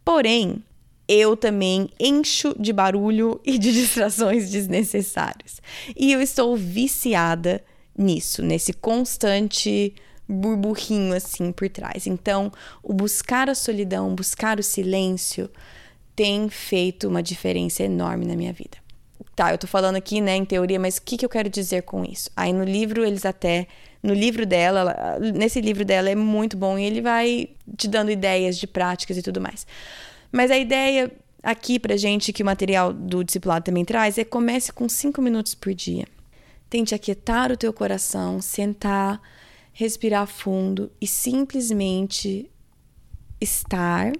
Porém, 0.04 0.62
eu 1.08 1.36
também 1.36 1.88
encho 2.00 2.54
de 2.58 2.72
barulho 2.72 3.40
e 3.44 3.58
de 3.58 3.72
distrações 3.74 4.50
desnecessárias. 4.50 5.60
E 5.96 6.12
eu 6.12 6.20
estou 6.20 6.56
viciada 6.56 7.62
nisso, 7.96 8.42
nesse 8.42 8.72
constante 8.72 9.94
burburrinho 10.28 11.14
assim 11.14 11.52
por 11.52 11.68
trás. 11.68 12.06
Então, 12.06 12.52
o 12.82 12.92
buscar 12.92 13.48
a 13.48 13.54
solidão, 13.54 14.14
buscar 14.14 14.58
o 14.58 14.62
silêncio 14.62 15.48
tem 16.14 16.48
feito 16.48 17.08
uma 17.08 17.22
diferença 17.22 17.82
enorme 17.82 18.26
na 18.26 18.34
minha 18.34 18.52
vida. 18.52 18.78
Tá, 19.34 19.52
eu 19.52 19.58
tô 19.58 19.66
falando 19.66 19.96
aqui, 19.96 20.20
né, 20.20 20.34
em 20.34 20.46
teoria, 20.46 20.80
mas 20.80 20.96
o 20.96 21.02
que, 21.02 21.18
que 21.18 21.24
eu 21.24 21.28
quero 21.28 21.48
dizer 21.48 21.82
com 21.82 22.02
isso? 22.02 22.30
Aí 22.34 22.54
no 22.54 22.64
livro 22.64 23.04
eles 23.04 23.26
até 23.26 23.66
no 24.02 24.14
livro 24.14 24.46
dela, 24.46 25.18
nesse 25.34 25.60
livro 25.60 25.84
dela 25.84 26.08
é 26.08 26.14
muito 26.14 26.56
bom 26.56 26.78
e 26.78 26.84
ele 26.84 27.02
vai 27.02 27.50
te 27.76 27.86
dando 27.86 28.10
ideias 28.10 28.56
de 28.56 28.66
práticas 28.66 29.16
e 29.18 29.22
tudo 29.22 29.40
mais. 29.40 29.66
Mas 30.30 30.50
a 30.50 30.58
ideia 30.58 31.12
aqui 31.42 31.78
pra 31.78 31.96
gente, 31.96 32.32
que 32.32 32.42
o 32.42 32.46
material 32.46 32.92
do 32.92 33.22
discipulado 33.22 33.64
também 33.64 33.84
traz, 33.84 34.18
é 34.18 34.24
comece 34.24 34.72
com 34.72 34.88
cinco 34.88 35.22
minutos 35.22 35.54
por 35.54 35.72
dia. 35.72 36.06
Tente 36.68 36.94
aquietar 36.94 37.52
o 37.52 37.56
teu 37.56 37.72
coração, 37.72 38.40
sentar, 38.42 39.20
respirar 39.72 40.26
fundo 40.26 40.90
e 41.00 41.06
simplesmente 41.06 42.50
estar 43.40 44.12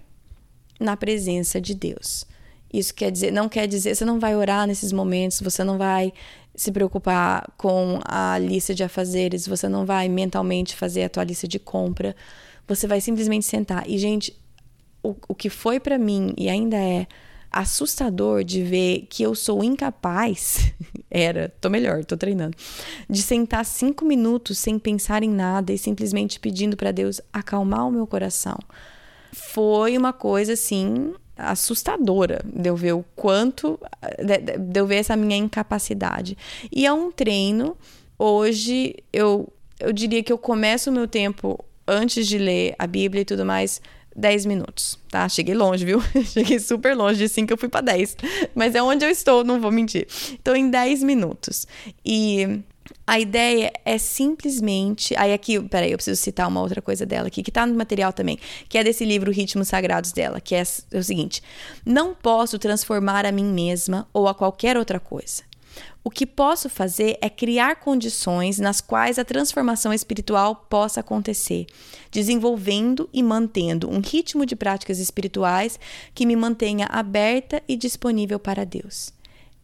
na 0.79 0.97
presença 0.97 1.61
de 1.61 1.75
Deus. 1.75 2.25
Isso 2.73 2.95
quer 2.95 3.11
dizer, 3.11 3.33
não 3.33 3.49
quer 3.49 3.67
dizer, 3.67 3.95
você 3.95 4.05
não 4.05 4.21
vai 4.21 4.37
orar 4.37 4.67
nesses 4.67 4.93
momentos, 4.93 5.41
você 5.41 5.65
não 5.65 5.79
vai 5.79 6.13
se 6.55 6.71
preocupar 6.73 7.51
com 7.57 8.01
a 8.05 8.39
lista 8.39 8.75
de 8.75 8.85
afazeres, 8.85 9.47
você 9.47 9.69
não 9.69 9.85
vai 9.85 10.09
mentalmente 10.09 10.77
fazer 10.77 11.05
a 11.05 11.09
tua 11.09 11.25
lista 11.25 11.49
de 11.49 11.59
compra. 11.59 12.15
Você 12.69 12.87
vai 12.87 13.01
simplesmente 13.01 13.45
sentar. 13.47 13.89
E 13.89 13.99
gente, 13.99 14.37
o, 15.11 15.17
o 15.29 15.35
que 15.35 15.49
foi 15.49 15.79
para 15.79 15.99
mim 15.99 16.33
e 16.37 16.49
ainda 16.49 16.77
é 16.77 17.07
assustador 17.51 18.45
de 18.45 18.63
ver 18.63 19.07
que 19.09 19.23
eu 19.23 19.35
sou 19.35 19.65
incapaz, 19.65 20.73
era, 21.11 21.53
tô 21.61 21.71
melhor, 21.71 22.05
tô 22.05 22.17
treinando, 22.17 22.57
de 23.09 23.23
sentar 23.23 23.65
cinco 23.65 24.05
minutos 24.05 24.59
sem 24.59 24.79
pensar 24.79 25.23
em 25.23 25.31
nada 25.31 25.73
e 25.73 25.79
simplesmente 25.79 26.39
pedindo 26.39 26.77
para 26.77 26.93
Deus 26.93 27.21
acalmar 27.33 27.87
o 27.87 27.91
meu 27.91 28.07
coração. 28.07 28.59
Foi 29.33 29.97
uma 29.97 30.13
coisa 30.13 30.53
assim 30.53 31.15
assustadora 31.37 32.41
de 32.45 32.69
eu 32.69 32.77
ver 32.77 32.93
o 32.93 33.05
quanto, 33.15 33.79
de, 34.19 34.59
de 34.59 34.81
eu 34.81 34.87
ver 34.87 34.97
essa 34.97 35.17
minha 35.17 35.37
incapacidade. 35.37 36.37
E 36.73 36.87
é 36.87 36.93
um 36.93 37.11
treino. 37.11 37.77
Hoje 38.19 38.97
eu, 39.13 39.53
eu 39.79 39.93
diria 39.93 40.23
que 40.23 40.33
eu 40.33 40.39
começo 40.39 40.89
o 40.89 40.93
meu 40.93 41.07
tempo 41.07 41.63
antes 41.87 42.27
de 42.27 42.39
ler 42.39 42.75
a 42.79 42.87
Bíblia 42.87 43.23
e 43.23 43.25
tudo 43.25 43.45
mais 43.45 43.81
10 44.17 44.47
minutos, 44.47 44.99
tá? 45.11 45.29
Cheguei 45.29 45.55
longe, 45.55 45.85
viu? 45.85 46.01
Cheguei 46.25 46.59
super 46.59 46.97
longe, 46.97 47.19
de 47.19 47.29
5 47.29 47.53
eu 47.53 47.59
fui 47.59 47.69
para 47.69 47.83
10. 47.83 48.17
Mas 48.55 48.75
é 48.75 48.83
onde 48.83 49.05
eu 49.05 49.11
estou, 49.11 49.45
não 49.45 49.61
vou 49.61 49.71
mentir. 49.71 50.07
Então, 50.33 50.57
em 50.57 50.71
10 50.71 51.03
minutos. 51.03 51.67
E 52.05 52.63
A 53.07 53.21
ideia 53.21 53.73
é 53.85 53.99
simplesmente. 53.99 55.15
Aí 55.17 55.33
aqui, 55.33 55.61
peraí, 55.61 55.93
eu 55.93 55.99
preciso 55.99 56.21
citar 56.21 56.49
uma 56.49 56.61
outra 56.61 56.81
coisa 56.83 57.05
dela 57.07 57.29
aqui, 57.29 57.43
que 57.43 57.53
tá 57.53 57.67
no 57.67 57.75
material 57.75 58.13
também, 58.13 58.39
que 58.69 58.79
é 58.79 58.85
desse 58.85 59.05
livro 59.05 59.31
Ritmos 59.31 59.69
Sagrados 59.69 60.13
dela, 60.13 60.41
que 60.41 60.55
é, 60.55 60.63
é 60.91 60.99
o 60.99 61.05
seguinte: 61.05 61.43
não 61.85 62.15
posso 62.15 62.59
transformar 62.59 63.27
a 63.27 63.33
mim 63.33 63.45
mesma 63.45 64.09
ou 64.13 64.27
a 64.27 64.35
qualquer 64.35 64.77
outra 64.77 64.99
coisa. 64.99 65.43
O 66.07 66.11
que 66.11 66.25
posso 66.25 66.69
fazer 66.69 67.19
é 67.21 67.29
criar 67.29 67.81
condições 67.81 68.61
nas 68.61 68.81
quais 68.81 69.19
a 69.19 69.25
transformação 69.25 69.93
espiritual 69.93 70.55
possa 70.71 71.01
acontecer, 71.01 71.67
desenvolvendo 72.13 73.11
e 73.13 73.25
mantendo 73.25 73.91
um 73.91 73.99
ritmo 73.99 74.47
de 74.47 74.55
práticas 74.55 75.01
espirituais 75.01 75.81
que 76.15 76.25
me 76.25 76.37
mantenha 76.37 76.87
aberta 76.87 77.61
e 77.67 77.75
disponível 77.77 78.39
para 78.39 78.65
Deus. 78.65 79.16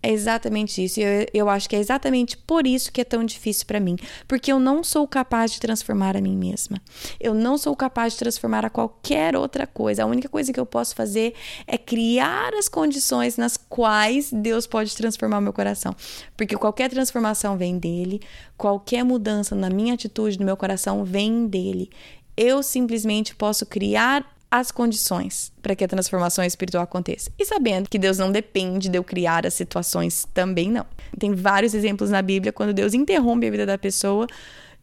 É 0.02 0.10
exatamente 0.10 0.82
isso. 0.82 1.00
Eu, 1.00 1.26
eu 1.32 1.48
acho 1.48 1.68
que 1.68 1.76
é 1.76 1.78
exatamente 1.78 2.36
por 2.36 2.66
isso 2.66 2.90
que 2.90 3.00
é 3.00 3.04
tão 3.04 3.24
difícil 3.24 3.64
para 3.66 3.78
mim. 3.78 3.96
Porque 4.26 4.50
eu 4.50 4.58
não 4.58 4.82
sou 4.82 5.06
capaz 5.06 5.52
de 5.52 5.60
transformar 5.60 6.16
a 6.16 6.20
mim 6.20 6.36
mesma. 6.36 6.82
Eu 7.20 7.32
não 7.32 7.56
sou 7.56 7.76
capaz 7.76 8.14
de 8.14 8.18
transformar 8.18 8.64
a 8.64 8.70
qualquer 8.70 9.36
outra 9.36 9.64
coisa. 9.64 10.02
A 10.02 10.06
única 10.06 10.28
coisa 10.28 10.52
que 10.52 10.58
eu 10.58 10.66
posso 10.66 10.96
fazer 10.96 11.34
é 11.68 11.78
criar 11.78 12.52
as 12.54 12.68
condições 12.68 13.36
nas 13.36 13.56
quais 13.56 14.32
Deus 14.32 14.66
pode 14.66 14.96
transformar 14.96 15.40
meu 15.40 15.52
coração. 15.52 15.94
Porque 16.36 16.56
qualquer 16.56 16.90
transformação 16.90 17.56
vem 17.56 17.78
dele, 17.78 18.20
qualquer 18.56 19.04
mudança 19.04 19.54
na 19.54 19.70
minha 19.70 19.94
atitude, 19.94 20.36
no 20.36 20.44
meu 20.44 20.56
coração, 20.56 21.04
vem 21.04 21.46
dele. 21.46 21.88
Eu 22.36 22.60
simplesmente 22.62 23.36
posso 23.36 23.64
criar 23.64 24.26
as 24.52 24.70
condições 24.70 25.50
para 25.62 25.74
que 25.74 25.82
a 25.82 25.88
transformação 25.88 26.44
espiritual 26.44 26.84
aconteça. 26.84 27.32
E 27.38 27.44
sabendo 27.46 27.88
que 27.88 27.98
Deus 27.98 28.18
não 28.18 28.30
depende 28.30 28.90
de 28.90 28.98
eu 28.98 29.02
criar 29.02 29.46
as 29.46 29.54
situações 29.54 30.28
também 30.34 30.70
não. 30.70 30.84
Tem 31.18 31.34
vários 31.34 31.72
exemplos 31.72 32.10
na 32.10 32.20
Bíblia 32.20 32.52
quando 32.52 32.74
Deus 32.74 32.92
interrompe 32.92 33.46
a 33.46 33.50
vida 33.50 33.64
da 33.64 33.78
pessoa. 33.78 34.26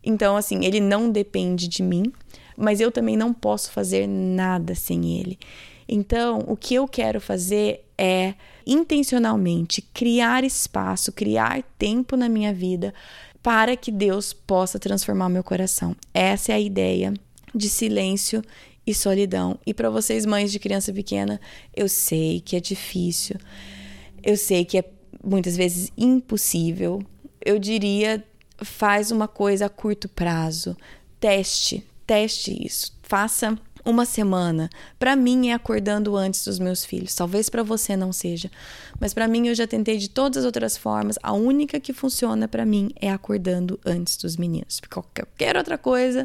Então, 0.03 0.35
assim, 0.35 0.65
ele 0.65 0.79
não 0.79 1.11
depende 1.11 1.67
de 1.67 1.83
mim, 1.83 2.11
mas 2.57 2.79
eu 2.79 2.91
também 2.91 3.15
não 3.15 3.31
posso 3.31 3.71
fazer 3.71 4.07
nada 4.07 4.73
sem 4.73 5.19
ele. 5.19 5.37
Então, 5.87 6.43
o 6.47 6.57
que 6.57 6.73
eu 6.73 6.87
quero 6.87 7.21
fazer 7.21 7.85
é 7.95 8.33
intencionalmente 8.65 9.83
criar 9.93 10.43
espaço, 10.43 11.11
criar 11.11 11.61
tempo 11.77 12.17
na 12.17 12.27
minha 12.27 12.51
vida 12.51 12.91
para 13.43 13.77
que 13.77 13.91
Deus 13.91 14.33
possa 14.33 14.79
transformar 14.79 15.29
meu 15.29 15.43
coração. 15.43 15.95
Essa 16.11 16.53
é 16.53 16.55
a 16.55 16.59
ideia 16.59 17.13
de 17.53 17.69
silêncio 17.69 18.41
e 18.89 18.93
solidão. 18.93 19.59
E 19.67 19.71
para 19.73 19.87
vocês, 19.87 20.25
mães 20.25 20.51
de 20.51 20.57
criança 20.57 20.91
pequena, 20.91 21.39
eu 21.75 21.87
sei 21.87 22.41
que 22.41 22.55
é 22.55 22.59
difícil, 22.59 23.35
eu 24.23 24.35
sei 24.35 24.65
que 24.65 24.79
é 24.79 24.83
muitas 25.23 25.55
vezes 25.55 25.91
impossível. 25.95 26.99
Eu 27.45 27.59
diria, 27.59 28.23
faz 28.57 29.11
uma 29.11 29.27
coisa 29.27 29.67
a 29.67 29.69
curto 29.69 30.09
prazo. 30.09 30.75
Teste, 31.19 31.85
teste 32.07 32.65
isso. 32.65 32.97
Faça 33.03 33.55
uma 33.85 34.05
semana. 34.05 34.71
Para 34.97 35.15
mim 35.15 35.49
é 35.49 35.53
acordando 35.53 36.15
antes 36.17 36.43
dos 36.43 36.57
meus 36.57 36.83
filhos. 36.83 37.13
Talvez 37.13 37.47
para 37.47 37.61
você 37.61 37.95
não 37.95 38.11
seja, 38.11 38.49
mas 38.99 39.13
para 39.13 39.27
mim 39.27 39.49
eu 39.49 39.53
já 39.53 39.67
tentei 39.67 39.97
de 39.97 40.09
todas 40.09 40.39
as 40.39 40.45
outras 40.45 40.75
formas. 40.75 41.19
A 41.21 41.33
única 41.33 41.79
que 41.79 41.93
funciona 41.93 42.47
para 42.47 42.65
mim 42.65 42.89
é 42.99 43.11
acordando 43.11 43.79
antes 43.85 44.17
dos 44.17 44.35
meninos. 44.35 44.81
Qualquer 44.89 45.57
outra 45.57 45.77
coisa 45.77 46.23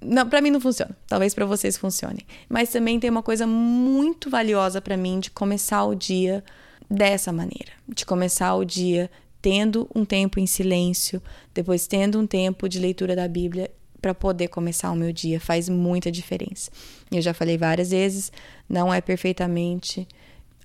não, 0.00 0.28
para 0.28 0.40
mim 0.40 0.50
não 0.50 0.60
funciona. 0.60 0.96
Talvez 1.06 1.34
para 1.34 1.44
vocês 1.44 1.76
funcione. 1.76 2.26
Mas 2.48 2.70
também 2.70 2.98
tem 2.98 3.10
uma 3.10 3.22
coisa 3.22 3.46
muito 3.46 4.30
valiosa 4.30 4.80
para 4.80 4.96
mim 4.96 5.20
de 5.20 5.30
começar 5.30 5.84
o 5.84 5.94
dia 5.94 6.42
dessa 6.90 7.32
maneira, 7.32 7.72
de 7.88 8.04
começar 8.06 8.54
o 8.54 8.64
dia 8.64 9.10
tendo 9.42 9.88
um 9.94 10.04
tempo 10.04 10.38
em 10.40 10.46
silêncio, 10.46 11.22
depois 11.54 11.86
tendo 11.86 12.18
um 12.18 12.26
tempo 12.26 12.68
de 12.68 12.78
leitura 12.78 13.14
da 13.14 13.28
Bíblia 13.28 13.70
para 14.00 14.14
poder 14.14 14.48
começar 14.48 14.90
o 14.90 14.96
meu 14.96 15.12
dia. 15.12 15.38
Faz 15.38 15.68
muita 15.68 16.10
diferença. 16.10 16.70
Eu 17.10 17.20
já 17.20 17.34
falei 17.34 17.58
várias 17.58 17.90
vezes, 17.90 18.32
não 18.68 18.92
é 18.92 19.00
perfeitamente. 19.00 20.08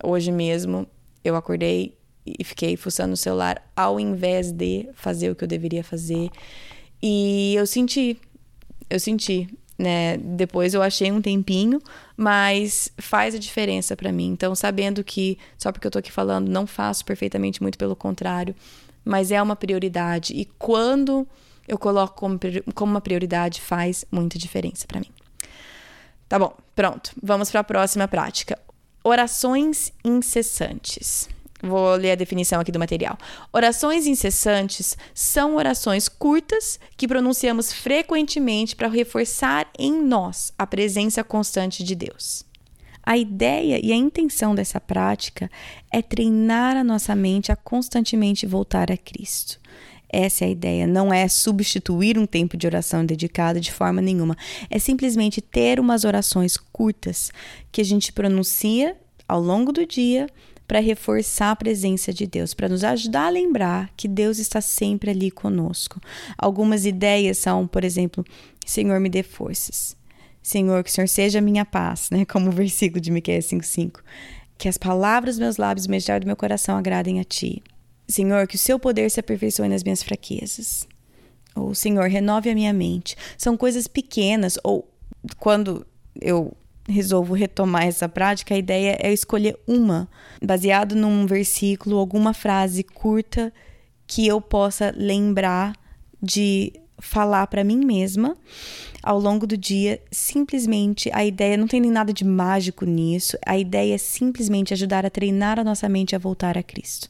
Hoje 0.02 0.32
mesmo 0.32 0.86
eu 1.22 1.36
acordei 1.36 1.94
e 2.26 2.42
fiquei 2.42 2.76
fuçando 2.76 3.14
o 3.14 3.16
celular 3.16 3.62
ao 3.76 4.00
invés 4.00 4.50
de 4.50 4.88
fazer 4.94 5.30
o 5.30 5.34
que 5.34 5.44
eu 5.44 5.48
deveria 5.48 5.84
fazer. 5.84 6.30
E 7.02 7.54
eu 7.54 7.66
senti 7.66 8.18
eu 8.88 9.00
senti, 9.00 9.48
né? 9.78 10.16
Depois 10.16 10.74
eu 10.74 10.82
achei 10.82 11.10
um 11.12 11.20
tempinho, 11.20 11.80
mas 12.16 12.90
faz 12.98 13.34
a 13.34 13.38
diferença 13.38 13.96
para 13.96 14.12
mim. 14.12 14.28
Então, 14.28 14.54
sabendo 14.54 15.04
que 15.04 15.38
só 15.58 15.70
porque 15.70 15.86
eu 15.86 15.90
tô 15.90 15.98
aqui 15.98 16.10
falando, 16.10 16.48
não 16.48 16.66
faço 16.66 17.04
perfeitamente, 17.04 17.62
muito 17.62 17.78
pelo 17.78 17.96
contrário, 17.96 18.54
mas 19.04 19.30
é 19.30 19.40
uma 19.40 19.56
prioridade 19.56 20.32
e 20.34 20.44
quando 20.58 21.26
eu 21.68 21.78
coloco 21.78 22.14
como, 22.14 22.38
como 22.74 22.92
uma 22.92 23.00
prioridade 23.00 23.60
faz 23.60 24.04
muita 24.10 24.38
diferença 24.38 24.86
para 24.86 25.00
mim. 25.00 25.10
Tá 26.28 26.38
bom, 26.38 26.56
pronto. 26.74 27.12
Vamos 27.22 27.50
para 27.50 27.60
a 27.60 27.64
próxima 27.64 28.08
prática. 28.08 28.58
Orações 29.04 29.92
incessantes. 30.04 31.28
Vou 31.62 31.94
ler 31.94 32.12
a 32.12 32.16
definição 32.16 32.60
aqui 32.60 32.70
do 32.70 32.78
material. 32.78 33.16
Orações 33.52 34.06
incessantes 34.06 34.96
são 35.14 35.56
orações 35.56 36.08
curtas 36.08 36.78
que 36.96 37.08
pronunciamos 37.08 37.72
frequentemente 37.72 38.76
para 38.76 38.88
reforçar 38.88 39.66
em 39.78 40.02
nós 40.02 40.52
a 40.58 40.66
presença 40.66 41.24
constante 41.24 41.82
de 41.82 41.94
Deus. 41.94 42.44
A 43.02 43.16
ideia 43.16 43.80
e 43.82 43.92
a 43.92 43.96
intenção 43.96 44.54
dessa 44.54 44.80
prática 44.80 45.48
é 45.92 46.02
treinar 46.02 46.76
a 46.76 46.84
nossa 46.84 47.14
mente 47.14 47.52
a 47.52 47.56
constantemente 47.56 48.46
voltar 48.46 48.90
a 48.90 48.96
Cristo. 48.96 49.60
Essa 50.08 50.44
é 50.44 50.48
a 50.48 50.50
ideia, 50.50 50.86
não 50.86 51.12
é 51.12 51.26
substituir 51.28 52.18
um 52.18 52.26
tempo 52.26 52.56
de 52.56 52.66
oração 52.66 53.04
dedicado 53.04 53.60
de 53.60 53.72
forma 53.72 54.00
nenhuma. 54.00 54.36
É 54.68 54.78
simplesmente 54.78 55.40
ter 55.40 55.80
umas 55.80 56.04
orações 56.04 56.56
curtas 56.56 57.30
que 57.72 57.80
a 57.80 57.84
gente 57.84 58.12
pronuncia 58.12 58.96
ao 59.28 59.40
longo 59.40 59.72
do 59.72 59.86
dia 59.86 60.28
para 60.66 60.80
reforçar 60.80 61.52
a 61.52 61.56
presença 61.56 62.12
de 62.12 62.26
Deus, 62.26 62.54
para 62.54 62.68
nos 62.68 62.82
ajudar 62.82 63.26
a 63.26 63.30
lembrar 63.30 63.90
que 63.96 64.08
Deus 64.08 64.38
está 64.38 64.60
sempre 64.60 65.10
ali 65.10 65.30
conosco. 65.30 66.00
Algumas 66.36 66.84
ideias 66.84 67.38
são, 67.38 67.66
por 67.66 67.84
exemplo, 67.84 68.24
Senhor, 68.64 68.98
me 68.98 69.08
dê 69.08 69.22
forças. 69.22 69.96
Senhor, 70.42 70.82
que 70.84 70.90
o 70.90 70.92
Senhor 70.92 71.08
seja 71.08 71.38
a 71.38 71.42
minha 71.42 71.64
paz, 71.64 72.10
né? 72.10 72.24
Como 72.30 72.48
o 72.48 72.52
versículo 72.52 73.00
de 73.00 73.10
Miqueias 73.10 73.46
5:5. 73.46 74.00
Que 74.58 74.68
as 74.68 74.78
palavras 74.78 75.36
dos 75.36 75.40
meus 75.40 75.56
lábios, 75.56 75.86
o 75.86 76.20
do 76.20 76.26
meu 76.26 76.36
coração 76.36 76.76
agradem 76.76 77.20
a 77.20 77.24
ti. 77.24 77.62
Senhor, 78.08 78.46
que 78.46 78.54
o 78.54 78.58
seu 78.58 78.78
poder 78.78 79.10
se 79.10 79.20
aperfeiçoe 79.20 79.68
nas 79.68 79.82
minhas 79.82 80.02
fraquezas. 80.02 80.86
Ou 81.54 81.74
Senhor, 81.74 82.08
renove 82.08 82.48
a 82.50 82.54
minha 82.54 82.72
mente. 82.72 83.16
São 83.36 83.56
coisas 83.56 83.86
pequenas 83.86 84.58
ou 84.62 84.88
quando 85.38 85.86
eu 86.20 86.56
resolvo 86.88 87.34
retomar 87.34 87.84
essa 87.84 88.08
prática, 88.08 88.54
a 88.54 88.58
ideia 88.58 88.98
é 89.00 89.12
escolher 89.12 89.58
uma, 89.66 90.08
baseado 90.42 90.94
num 90.94 91.26
versículo, 91.26 91.98
alguma 91.98 92.32
frase 92.32 92.82
curta 92.82 93.52
que 94.06 94.26
eu 94.26 94.40
possa 94.40 94.94
lembrar 94.96 95.74
de 96.22 96.72
falar 96.98 97.46
para 97.46 97.64
mim 97.64 97.84
mesma 97.84 98.36
ao 99.02 99.18
longo 99.18 99.46
do 99.46 99.56
dia. 99.56 100.00
Simplesmente 100.10 101.10
a 101.12 101.24
ideia 101.24 101.56
não 101.56 101.66
tem 101.66 101.80
nem 101.80 101.90
nada 101.90 102.12
de 102.12 102.24
mágico 102.24 102.84
nisso. 102.84 103.36
A 103.44 103.58
ideia 103.58 103.94
é 103.94 103.98
simplesmente 103.98 104.72
ajudar 104.72 105.04
a 105.04 105.10
treinar 105.10 105.58
a 105.58 105.64
nossa 105.64 105.88
mente 105.88 106.14
a 106.14 106.18
voltar 106.18 106.56
a 106.56 106.62
Cristo. 106.62 107.08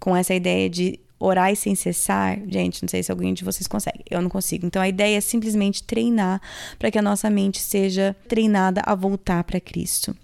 Com 0.00 0.16
essa 0.16 0.34
ideia 0.34 0.68
de 0.68 0.98
orar 1.22 1.54
sem 1.54 1.74
cessar, 1.74 2.38
gente, 2.48 2.82
não 2.82 2.88
sei 2.88 3.02
se 3.02 3.10
alguém 3.12 3.32
de 3.32 3.44
vocês 3.44 3.66
consegue, 3.66 4.02
eu 4.10 4.20
não 4.20 4.28
consigo. 4.28 4.66
Então 4.66 4.82
a 4.82 4.88
ideia 4.88 5.16
é 5.16 5.20
simplesmente 5.20 5.82
treinar 5.82 6.40
para 6.78 6.90
que 6.90 6.98
a 6.98 7.02
nossa 7.02 7.30
mente 7.30 7.60
seja 7.60 8.16
treinada 8.28 8.82
a 8.84 8.94
voltar 8.94 9.44
para 9.44 9.60
Cristo. 9.60 10.16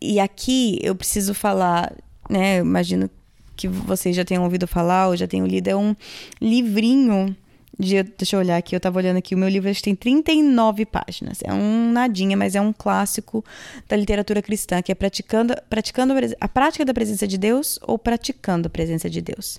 E 0.00 0.18
aqui 0.18 0.78
eu 0.82 0.94
preciso 0.94 1.34
falar, 1.34 1.92
né? 2.28 2.60
Eu 2.60 2.64
imagino 2.64 3.10
que 3.54 3.68
vocês 3.68 4.16
já 4.16 4.24
tenham 4.24 4.44
ouvido 4.44 4.66
falar 4.66 5.08
ou 5.08 5.16
já 5.16 5.26
tenham 5.26 5.46
lido, 5.46 5.68
é 5.68 5.76
um 5.76 5.94
livrinho 6.40 7.36
de, 7.78 8.02
deixa 8.02 8.36
eu 8.36 8.40
olhar 8.40 8.56
aqui, 8.56 8.76
eu 8.76 8.80
tava 8.80 8.98
olhando 8.98 9.16
aqui, 9.16 9.34
o 9.34 9.38
meu 9.38 9.48
livro 9.48 9.70
tem 9.82 9.94
39 9.94 10.84
páginas. 10.86 11.38
É 11.42 11.52
um 11.52 11.90
nadinha, 11.92 12.36
mas 12.36 12.54
é 12.54 12.60
um 12.60 12.72
clássico 12.72 13.44
da 13.88 13.96
literatura 13.96 14.42
cristã, 14.42 14.82
que 14.82 14.92
é 14.92 14.94
praticando, 14.94 15.54
praticando 15.68 16.14
a 16.40 16.48
prática 16.48 16.84
da 16.84 16.92
presença 16.92 17.26
de 17.26 17.38
Deus 17.38 17.78
ou 17.82 17.98
praticando 17.98 18.66
a 18.66 18.70
presença 18.70 19.08
de 19.08 19.20
Deus. 19.20 19.58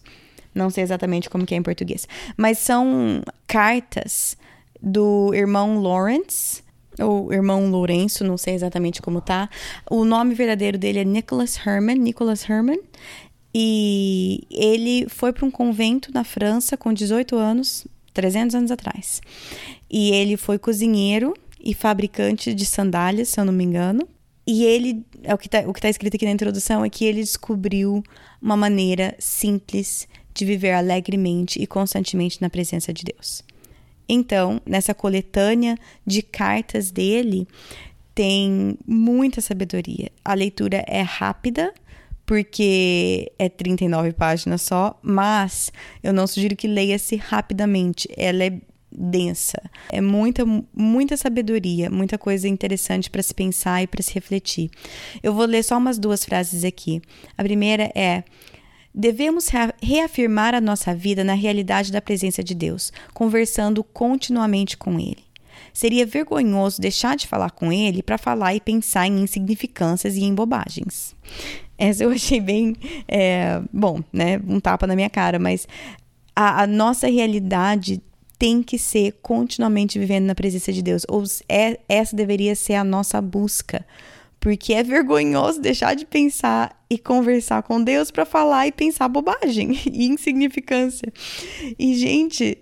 Não 0.53 0.69
sei 0.69 0.83
exatamente 0.83 1.29
como 1.29 1.45
que 1.45 1.53
é 1.53 1.57
em 1.57 1.63
português. 1.63 2.07
Mas 2.37 2.57
são 2.57 3.23
cartas 3.47 4.37
do 4.81 5.33
irmão 5.33 5.81
Lawrence, 5.81 6.63
ou 6.99 7.31
irmão 7.31 7.69
Lourenço, 7.69 8.23
não 8.23 8.37
sei 8.37 8.53
exatamente 8.53 9.01
como 9.01 9.21
tá. 9.21 9.49
O 9.89 10.03
nome 10.03 10.33
verdadeiro 10.33 10.77
dele 10.77 10.99
é 10.99 11.03
Nicholas 11.03 11.57
Herman, 11.65 11.97
Nicholas 11.97 12.47
Herman. 12.49 12.79
E 13.53 14.45
ele 14.49 15.07
foi 15.09 15.33
para 15.33 15.45
um 15.45 15.51
convento 15.51 16.11
na 16.13 16.23
França 16.23 16.77
com 16.77 16.93
18 16.93 17.35
anos, 17.35 17.85
300 18.13 18.55
anos 18.55 18.71
atrás. 18.71 19.21
E 19.89 20.11
ele 20.11 20.37
foi 20.37 20.57
cozinheiro 20.57 21.33
e 21.63 21.73
fabricante 21.73 22.53
de 22.53 22.65
sandálias, 22.65 23.29
se 23.29 23.39
eu 23.39 23.45
não 23.45 23.53
me 23.53 23.63
engano. 23.63 24.07
E 24.47 24.63
ele, 24.63 25.05
é 25.23 25.33
o 25.33 25.37
que 25.37 25.47
está 25.47 25.61
tá 25.73 25.89
escrito 25.89 26.15
aqui 26.15 26.25
na 26.25 26.31
introdução, 26.31 26.83
é 26.83 26.89
que 26.89 27.05
ele 27.05 27.21
descobriu 27.21 28.01
uma 28.41 28.57
maneira 28.57 29.15
simples 29.19 30.07
de 30.33 30.45
viver 30.45 30.71
alegremente 30.71 31.61
e 31.61 31.67
constantemente 31.67 32.41
na 32.41 32.49
presença 32.49 32.93
de 32.93 33.03
Deus. 33.03 33.43
Então, 34.07 34.61
nessa 34.65 34.93
coletânea 34.93 35.77
de 36.05 36.21
cartas 36.21 36.91
dele, 36.91 37.47
tem 38.13 38.77
muita 38.85 39.39
sabedoria. 39.39 40.11
A 40.23 40.33
leitura 40.33 40.83
é 40.87 41.01
rápida, 41.01 41.73
porque 42.25 43.31
é 43.39 43.49
39 43.49 44.13
páginas 44.13 44.61
só, 44.61 44.97
mas 45.01 45.71
eu 46.03 46.13
não 46.13 46.27
sugiro 46.27 46.55
que 46.55 46.67
leia-se 46.67 47.15
rapidamente. 47.15 48.07
Ela 48.17 48.45
é 48.45 48.61
densa. 48.91 49.61
É 49.89 50.01
muita, 50.01 50.43
muita 50.73 51.15
sabedoria, 51.15 51.89
muita 51.89 52.17
coisa 52.17 52.47
interessante 52.47 53.09
para 53.09 53.23
se 53.23 53.33
pensar 53.33 53.81
e 53.81 53.87
para 53.87 54.01
se 54.01 54.13
refletir. 54.13 54.69
Eu 55.23 55.33
vou 55.33 55.45
ler 55.45 55.63
só 55.63 55.77
umas 55.77 55.97
duas 55.97 56.25
frases 56.25 56.63
aqui. 56.63 57.01
A 57.37 57.43
primeira 57.43 57.91
é: 57.95 58.23
Devemos 58.93 59.47
reafirmar 59.81 60.53
a 60.53 60.61
nossa 60.61 60.93
vida 60.93 61.23
na 61.23 61.33
realidade 61.33 61.91
da 61.91 62.01
presença 62.01 62.43
de 62.43 62.53
Deus, 62.53 62.91
conversando 63.13 63.83
continuamente 63.83 64.77
com 64.77 64.99
Ele. 64.99 65.23
Seria 65.73 66.05
vergonhoso 66.05 66.81
deixar 66.81 67.15
de 67.15 67.27
falar 67.27 67.51
com 67.51 67.71
Ele 67.71 68.03
para 68.03 68.17
falar 68.17 68.53
e 68.53 68.59
pensar 68.59 69.07
em 69.07 69.21
insignificâncias 69.21 70.15
e 70.15 70.23
em 70.23 70.35
bobagens. 70.35 71.15
Essa 71.77 72.03
eu 72.03 72.11
achei 72.11 72.41
bem, 72.41 72.75
é, 73.07 73.61
bom, 73.71 74.03
né? 74.11 74.39
Um 74.45 74.59
tapa 74.59 74.85
na 74.85 74.95
minha 74.95 75.09
cara, 75.09 75.39
mas 75.39 75.67
a, 76.35 76.63
a 76.63 76.67
nossa 76.67 77.07
realidade 77.07 78.01
tem 78.37 78.63
que 78.63 78.77
ser 78.77 79.19
continuamente 79.21 79.99
vivendo 79.99 80.25
na 80.25 80.35
presença 80.35 80.73
de 80.73 80.81
Deus. 80.81 81.05
Ou 81.07 81.23
é, 81.47 81.79
essa 81.87 82.15
deveria 82.15 82.55
ser 82.55 82.73
a 82.73 82.83
nossa 82.83 83.21
busca. 83.21 83.85
Porque 84.41 84.73
é 84.73 84.83
vergonhoso 84.83 85.61
deixar 85.61 85.95
de 85.95 86.05
pensar 86.05 86.83
e 86.89 86.97
conversar 86.97 87.63
com 87.63 87.81
Deus 87.81 88.11
para 88.11 88.25
falar 88.25 88.67
e 88.67 88.71
pensar 88.71 89.07
bobagem 89.07 89.79
e 89.89 90.07
insignificância. 90.07 91.13
E, 91.79 91.95
gente, 91.95 92.57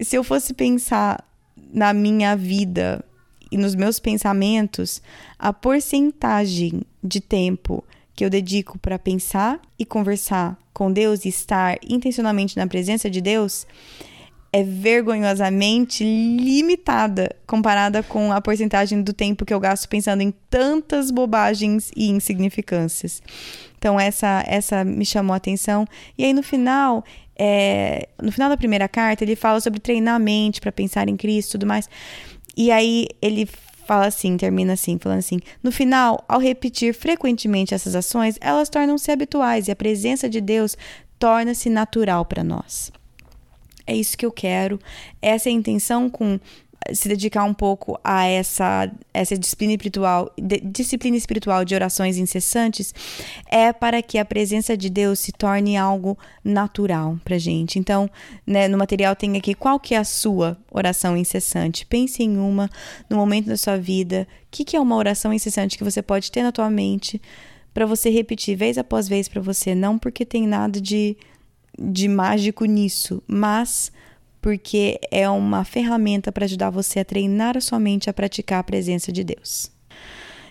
se 0.00 0.16
eu 0.16 0.24
fosse 0.24 0.52
pensar 0.54 1.24
na 1.72 1.92
minha 1.92 2.34
vida 2.34 3.04
e 3.52 3.56
nos 3.56 3.74
meus 3.74 4.00
pensamentos, 4.00 5.00
a 5.38 5.52
porcentagem 5.52 6.82
de 7.04 7.20
tempo 7.20 7.84
que 8.14 8.24
eu 8.24 8.30
dedico 8.30 8.78
para 8.78 8.98
pensar 8.98 9.60
e 9.78 9.84
conversar 9.84 10.58
com 10.72 10.90
Deus 10.90 11.24
e 11.24 11.28
estar 11.28 11.78
intencionalmente 11.88 12.56
na 12.56 12.66
presença 12.66 13.08
de 13.08 13.20
Deus 13.20 13.66
é 14.58 14.62
vergonhosamente 14.64 16.02
limitada 16.02 17.36
comparada 17.46 18.02
com 18.02 18.32
a 18.32 18.40
porcentagem 18.40 19.02
do 19.02 19.12
tempo 19.12 19.44
que 19.44 19.54
eu 19.54 19.60
gasto 19.60 19.88
pensando 19.88 20.20
em 20.20 20.34
tantas 20.50 21.12
bobagens 21.12 21.92
e 21.94 22.08
insignificâncias. 22.08 23.22
Então 23.78 24.00
essa 24.00 24.42
essa 24.48 24.84
me 24.84 25.04
chamou 25.04 25.32
a 25.32 25.36
atenção. 25.36 25.86
E 26.16 26.24
aí 26.24 26.32
no 26.32 26.42
final, 26.42 27.04
é, 27.38 28.08
no 28.20 28.32
final 28.32 28.48
da 28.48 28.56
primeira 28.56 28.88
carta, 28.88 29.22
ele 29.22 29.36
fala 29.36 29.60
sobre 29.60 29.78
treinar 29.78 30.16
a 30.16 30.18
mente 30.18 30.60
para 30.60 30.72
pensar 30.72 31.08
em 31.08 31.16
Cristo 31.16 31.50
e 31.50 31.52
tudo 31.52 31.66
mais. 31.66 31.88
E 32.56 32.72
aí 32.72 33.06
ele 33.22 33.48
fala 33.86 34.06
assim, 34.06 34.36
termina 34.36 34.72
assim, 34.72 34.98
falando 34.98 35.20
assim: 35.20 35.38
no 35.62 35.70
final, 35.70 36.24
ao 36.26 36.40
repetir 36.40 36.92
frequentemente 36.92 37.74
essas 37.74 37.94
ações, 37.94 38.36
elas 38.40 38.68
tornam-se 38.68 39.08
habituais 39.12 39.68
e 39.68 39.70
a 39.70 39.76
presença 39.76 40.28
de 40.28 40.40
Deus 40.40 40.76
torna-se 41.16 41.70
natural 41.70 42.24
para 42.24 42.42
nós 42.42 42.90
é 43.88 43.96
isso 43.96 44.16
que 44.16 44.26
eu 44.26 44.30
quero, 44.30 44.78
essa 45.20 45.48
é 45.48 45.50
a 45.50 45.54
intenção 45.54 46.10
com 46.10 46.38
se 46.92 47.08
dedicar 47.08 47.44
um 47.44 47.52
pouco 47.52 47.98
a 48.02 48.26
essa, 48.26 48.90
essa 49.12 49.36
disciplina 49.36 49.72
espiritual, 49.72 50.32
de, 50.38 50.60
disciplina 50.60 51.16
espiritual 51.16 51.64
de 51.64 51.74
orações 51.74 52.16
incessantes, 52.16 52.94
é 53.50 53.72
para 53.72 54.00
que 54.00 54.18
a 54.18 54.24
presença 54.24 54.76
de 54.76 54.88
Deus 54.88 55.18
se 55.18 55.32
torne 55.32 55.76
algo 55.76 56.16
natural 56.42 57.18
para 57.24 57.36
gente. 57.36 57.78
Então, 57.78 58.08
né, 58.46 58.68
no 58.68 58.78
material 58.78 59.14
tem 59.16 59.36
aqui 59.36 59.54
qual 59.54 59.78
que 59.78 59.94
é 59.94 59.98
a 59.98 60.04
sua 60.04 60.56
oração 60.70 61.16
incessante. 61.16 61.84
Pense 61.84 62.22
em 62.22 62.38
uma 62.38 62.70
no 63.10 63.16
momento 63.16 63.46
da 63.46 63.56
sua 63.56 63.76
vida. 63.76 64.26
O 64.44 64.46
que, 64.50 64.64
que 64.64 64.76
é 64.76 64.80
uma 64.80 64.96
oração 64.96 65.32
incessante 65.32 65.76
que 65.76 65.84
você 65.84 66.00
pode 66.00 66.30
ter 66.30 66.42
na 66.42 66.52
tua 66.52 66.70
mente 66.70 67.20
para 67.74 67.86
você 67.86 68.08
repetir 68.10 68.56
vez 68.56 68.78
após 68.78 69.08
vez 69.08 69.28
para 69.28 69.40
você, 69.40 69.74
não 69.74 69.98
porque 69.98 70.24
tem 70.24 70.46
nada 70.46 70.80
de 70.80 71.16
de 71.78 72.08
mágico 72.08 72.64
nisso, 72.64 73.22
mas 73.26 73.92
porque 74.40 74.98
é 75.10 75.28
uma 75.28 75.64
ferramenta 75.64 76.32
para 76.32 76.44
ajudar 76.44 76.70
você 76.70 77.00
a 77.00 77.04
treinar 77.04 77.56
a 77.56 77.60
sua 77.60 77.78
mente 77.78 78.08
a 78.08 78.12
praticar 78.12 78.60
a 78.60 78.64
presença 78.64 79.12
de 79.12 79.24
Deus. 79.24 79.70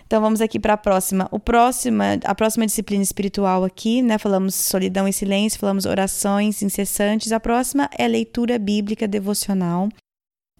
Então 0.06 0.22
vamos 0.22 0.40
aqui 0.40 0.58
para 0.58 0.72
a 0.72 0.76
próxima. 0.76 1.28
O 1.30 1.38
próxima, 1.38 2.18
a 2.24 2.34
próxima 2.34 2.64
disciplina 2.64 3.02
espiritual 3.02 3.62
aqui, 3.62 4.00
né? 4.00 4.16
Falamos 4.16 4.54
solidão 4.54 5.06
e 5.06 5.12
silêncio, 5.12 5.58
falamos 5.58 5.84
orações 5.84 6.62
incessantes. 6.62 7.30
A 7.30 7.38
próxima 7.38 7.90
é 7.96 8.08
leitura 8.08 8.58
bíblica 8.58 9.06
devocional. 9.06 9.90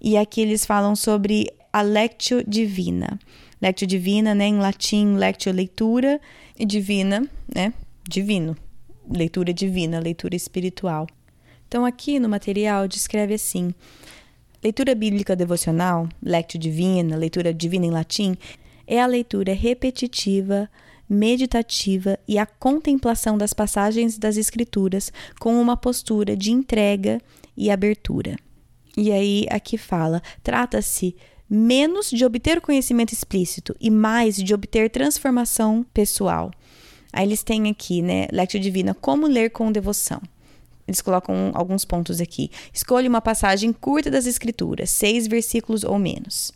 E 0.03 0.19
aqui 0.19 0.43
eles 0.43 0.67
falam 0.67 0.95
sobre 0.95 1.51
a 1.73 1.81
lectio 1.81 2.45
divina. 2.47 3.19
Lectio 3.61 3.87
divina, 3.87 4.35
né, 4.35 4.47
em 4.47 4.59
latim, 4.59 5.17
lectio 5.17 5.51
leitura 5.51 6.21
e 6.59 6.67
divina, 6.67 7.27
né? 7.53 7.73
Divino, 8.07 8.55
leitura 9.11 9.53
divina, 9.53 9.99
leitura 9.99 10.37
espiritual. 10.37 11.07
Então, 11.67 11.85
aqui 11.85 12.19
no 12.19 12.29
material 12.29 12.89
descreve 12.89 13.35
assim: 13.35 13.75
leitura 14.63 14.95
bíblica 14.95 15.37
devocional, 15.37 16.09
lectio 16.23 16.59
divina, 16.59 17.17
leitura 17.17 17.53
divina 17.53 17.87
em 17.87 17.91
latim, 17.91 18.37
é 18.87 19.01
a 19.01 19.07
leitura 19.07 19.53
repetitiva, 19.53 20.69
meditativa 21.09 22.19
e 22.27 22.39
a 22.39 22.47
contemplação 22.47 23.39
das 23.39 23.53
passagens 23.53 24.19
das 24.19 24.37
Escrituras 24.37 25.13
com 25.39 25.61
uma 25.61 25.77
postura 25.77 26.37
de 26.37 26.53
entrega 26.53 27.21
e 27.57 27.71
abertura. 27.71 28.37
E 28.97 29.13
aí, 29.13 29.47
aqui 29.51 29.79
fala: 29.79 30.23
trata-se 30.43 31.15
menos 31.49 32.11
de 32.11 32.25
obter 32.25 32.61
conhecimento 32.61 33.13
explícito 33.13 33.75
e 33.81 33.91
mais 33.91 34.37
de 34.37 34.53
obter 34.53 34.91
transformação 34.91 35.85
pessoal. 35.95 36.51
Aí 37.13 37.27
eles 37.27 37.43
têm 37.43 37.71
aqui, 37.71 38.03
né, 38.03 38.27
Lectio 38.33 38.61
Divina, 38.61 38.95
como 38.95 39.27
ler 39.27 39.51
com 39.51 39.73
devoção. 39.73 40.21
Eles 40.87 41.01
colocam 41.03 41.51
alguns 41.55 41.85
pontos 41.85 42.21
aqui. 42.21 42.51
Escolha 42.73 43.09
uma 43.09 43.21
passagem 43.21 43.73
curta 43.73 44.11
das 44.11 44.27
Escrituras, 44.27 44.89
seis 44.91 45.27
versículos 45.27 45.85
ou 45.85 45.99
menos. 45.99 46.53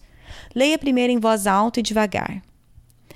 Leia 0.54 0.78
primeiro 0.78 1.12
em 1.12 1.18
voz 1.18 1.46
alta 1.46 1.80
e 1.80 1.82
devagar. 1.82 2.42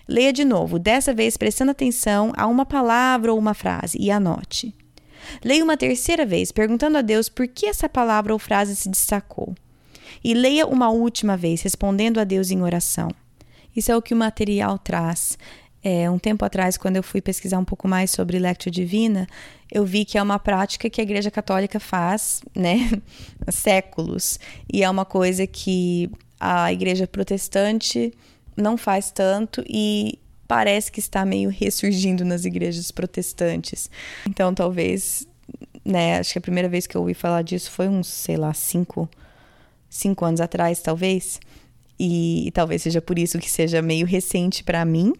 Leia 0.06 0.32
de 0.32 0.44
novo, 0.44 0.78
dessa 0.78 1.12
vez 1.12 1.36
prestando 1.36 1.72
atenção 1.72 2.32
a 2.36 2.46
uma 2.46 2.64
palavra 2.64 3.32
ou 3.32 3.38
uma 3.38 3.54
frase, 3.54 3.98
e 4.00 4.10
anote. 4.10 4.74
Leia 5.44 5.64
uma 5.64 5.76
terceira 5.76 6.24
vez, 6.24 6.52
perguntando 6.52 6.98
a 6.98 7.02
Deus 7.02 7.28
por 7.28 7.48
que 7.48 7.66
essa 7.66 7.88
palavra 7.88 8.32
ou 8.32 8.38
frase 8.38 8.76
se 8.76 8.88
destacou. 8.88 9.54
E 10.22 10.34
leia 10.34 10.66
uma 10.66 10.90
última 10.90 11.36
vez, 11.36 11.62
respondendo 11.62 12.18
a 12.18 12.24
Deus 12.24 12.50
em 12.50 12.62
oração. 12.62 13.08
Isso 13.74 13.90
é 13.90 13.96
o 13.96 14.02
que 14.02 14.14
o 14.14 14.16
material 14.16 14.78
traz. 14.78 15.36
É, 15.88 16.10
um 16.10 16.18
tempo 16.18 16.44
atrás, 16.44 16.76
quando 16.76 16.96
eu 16.96 17.02
fui 17.02 17.20
pesquisar 17.20 17.60
um 17.60 17.64
pouco 17.64 17.86
mais 17.86 18.10
sobre 18.10 18.40
Lectio 18.40 18.72
Divina, 18.72 19.24
eu 19.70 19.86
vi 19.86 20.04
que 20.04 20.18
é 20.18 20.22
uma 20.22 20.36
prática 20.36 20.90
que 20.90 21.00
a 21.00 21.04
Igreja 21.04 21.30
Católica 21.30 21.78
faz, 21.78 22.42
né, 22.56 22.90
há 23.46 23.52
séculos. 23.52 24.40
E 24.68 24.82
é 24.82 24.90
uma 24.90 25.04
coisa 25.04 25.46
que 25.46 26.10
a 26.40 26.72
Igreja 26.72 27.06
Protestante 27.06 28.12
não 28.56 28.76
faz 28.76 29.12
tanto 29.12 29.62
e 29.64 30.18
parece 30.48 30.90
que 30.90 30.98
está 30.98 31.24
meio 31.24 31.50
ressurgindo 31.50 32.24
nas 32.24 32.44
igrejas 32.44 32.90
protestantes. 32.90 33.88
Então, 34.26 34.52
talvez, 34.52 35.24
né, 35.84 36.18
acho 36.18 36.32
que 36.32 36.38
a 36.40 36.42
primeira 36.42 36.68
vez 36.68 36.88
que 36.88 36.96
eu 36.96 37.00
ouvi 37.00 37.14
falar 37.14 37.42
disso 37.42 37.70
foi 37.70 37.86
uns, 37.86 38.08
sei 38.08 38.36
lá, 38.36 38.52
cinco, 38.52 39.08
cinco 39.88 40.24
anos 40.24 40.40
atrás, 40.40 40.80
talvez. 40.80 41.38
E, 41.96 42.48
e 42.48 42.50
talvez 42.50 42.82
seja 42.82 43.00
por 43.00 43.16
isso 43.16 43.38
que 43.38 43.48
seja 43.48 43.80
meio 43.80 44.04
recente 44.04 44.64
para 44.64 44.84
mim 44.84 45.12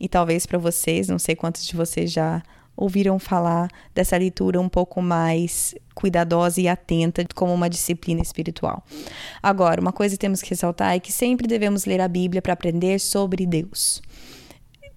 e 0.00 0.08
talvez 0.08 0.46
para 0.46 0.58
vocês, 0.58 1.08
não 1.08 1.18
sei 1.18 1.36
quantos 1.36 1.66
de 1.66 1.76
vocês 1.76 2.10
já 2.10 2.42
ouviram 2.76 3.18
falar 3.18 3.68
dessa 3.94 4.16
leitura 4.16 4.58
um 4.58 4.68
pouco 4.68 5.02
mais 5.02 5.74
cuidadosa 5.94 6.60
e 6.62 6.66
atenta 6.66 7.22
como 7.34 7.52
uma 7.52 7.68
disciplina 7.68 8.22
espiritual. 8.22 8.82
Agora, 9.42 9.80
uma 9.80 9.92
coisa 9.92 10.14
que 10.14 10.20
temos 10.20 10.40
que 10.40 10.48
ressaltar 10.48 10.94
é 10.94 10.98
que 10.98 11.12
sempre 11.12 11.46
devemos 11.46 11.84
ler 11.84 12.00
a 12.00 12.08
Bíblia 12.08 12.40
para 12.40 12.54
aprender 12.54 12.98
sobre 12.98 13.44
Deus. 13.44 14.00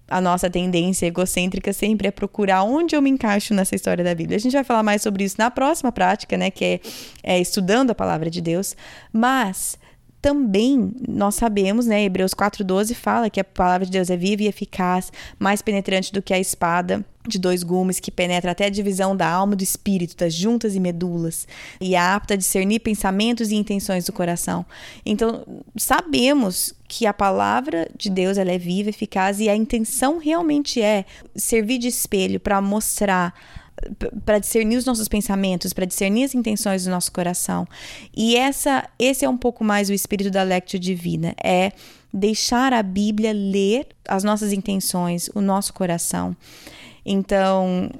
A 0.08 0.20
nossa 0.20 0.48
tendência 0.48 1.06
egocêntrica 1.06 1.72
sempre 1.72 2.08
é 2.08 2.10
procurar 2.10 2.62
onde 2.62 2.96
eu 2.96 3.02
me 3.02 3.10
encaixo 3.10 3.52
nessa 3.52 3.74
história 3.74 4.02
da 4.02 4.14
Bíblia. 4.14 4.36
A 4.36 4.40
gente 4.40 4.52
vai 4.52 4.64
falar 4.64 4.82
mais 4.82 5.02
sobre 5.02 5.24
isso 5.24 5.36
na 5.38 5.50
próxima 5.50 5.92
prática, 5.92 6.36
né, 6.38 6.50
que 6.50 6.64
é, 6.64 6.80
é 7.22 7.38
estudando 7.38 7.90
a 7.90 7.94
palavra 7.94 8.30
de 8.30 8.40
Deus. 8.40 8.74
Mas 9.12 9.78
também 10.24 10.90
nós 11.06 11.34
sabemos, 11.34 11.84
né, 11.84 12.02
Hebreus 12.02 12.32
4:12 12.32 12.94
fala 12.94 13.28
que 13.28 13.38
a 13.38 13.44
palavra 13.44 13.84
de 13.84 13.92
Deus 13.92 14.08
é 14.08 14.16
viva 14.16 14.42
e 14.42 14.46
eficaz, 14.46 15.12
mais 15.38 15.60
penetrante 15.60 16.10
do 16.10 16.22
que 16.22 16.32
a 16.32 16.40
espada 16.40 17.04
de 17.28 17.38
dois 17.38 17.62
gumes 17.62 18.00
que 18.00 18.10
penetra 18.10 18.52
até 18.52 18.64
a 18.64 18.70
divisão 18.70 19.14
da 19.14 19.28
alma 19.28 19.52
e 19.52 19.56
do 19.58 19.62
espírito, 19.62 20.16
das 20.16 20.32
juntas 20.32 20.74
e 20.74 20.80
medulas, 20.80 21.46
e 21.78 21.94
é 21.94 21.98
apta 21.98 22.32
a 22.32 22.36
discernir 22.38 22.80
pensamentos 22.80 23.50
e 23.50 23.54
intenções 23.54 24.06
do 24.06 24.14
coração. 24.14 24.64
Então, 25.04 25.44
sabemos 25.76 26.72
que 26.88 27.04
a 27.04 27.12
palavra 27.12 27.86
de 27.94 28.08
Deus 28.08 28.38
ela 28.38 28.50
é 28.50 28.58
viva, 28.58 28.88
eficaz 28.88 29.40
e 29.40 29.50
a 29.50 29.54
intenção 29.54 30.16
realmente 30.16 30.80
é 30.80 31.04
servir 31.36 31.76
de 31.76 31.88
espelho 31.88 32.40
para 32.40 32.62
mostrar 32.62 33.34
para 34.24 34.38
discernir 34.38 34.76
os 34.76 34.84
nossos 34.84 35.08
pensamentos, 35.08 35.72
para 35.72 35.84
discernir 35.84 36.24
as 36.24 36.34
intenções 36.34 36.84
do 36.84 36.90
nosso 36.90 37.12
coração. 37.12 37.66
E 38.16 38.36
essa, 38.36 38.88
esse 38.98 39.24
é 39.24 39.28
um 39.28 39.36
pouco 39.36 39.64
mais 39.64 39.88
o 39.88 39.92
espírito 39.92 40.30
da 40.30 40.42
Lectio 40.42 40.78
Divina, 40.78 41.34
é 41.42 41.72
deixar 42.12 42.72
a 42.72 42.82
Bíblia 42.82 43.32
ler 43.32 43.88
as 44.08 44.22
nossas 44.22 44.52
intenções, 44.52 45.28
o 45.34 45.40
nosso 45.40 45.72
coração. 45.72 46.36
Então, 47.04 47.90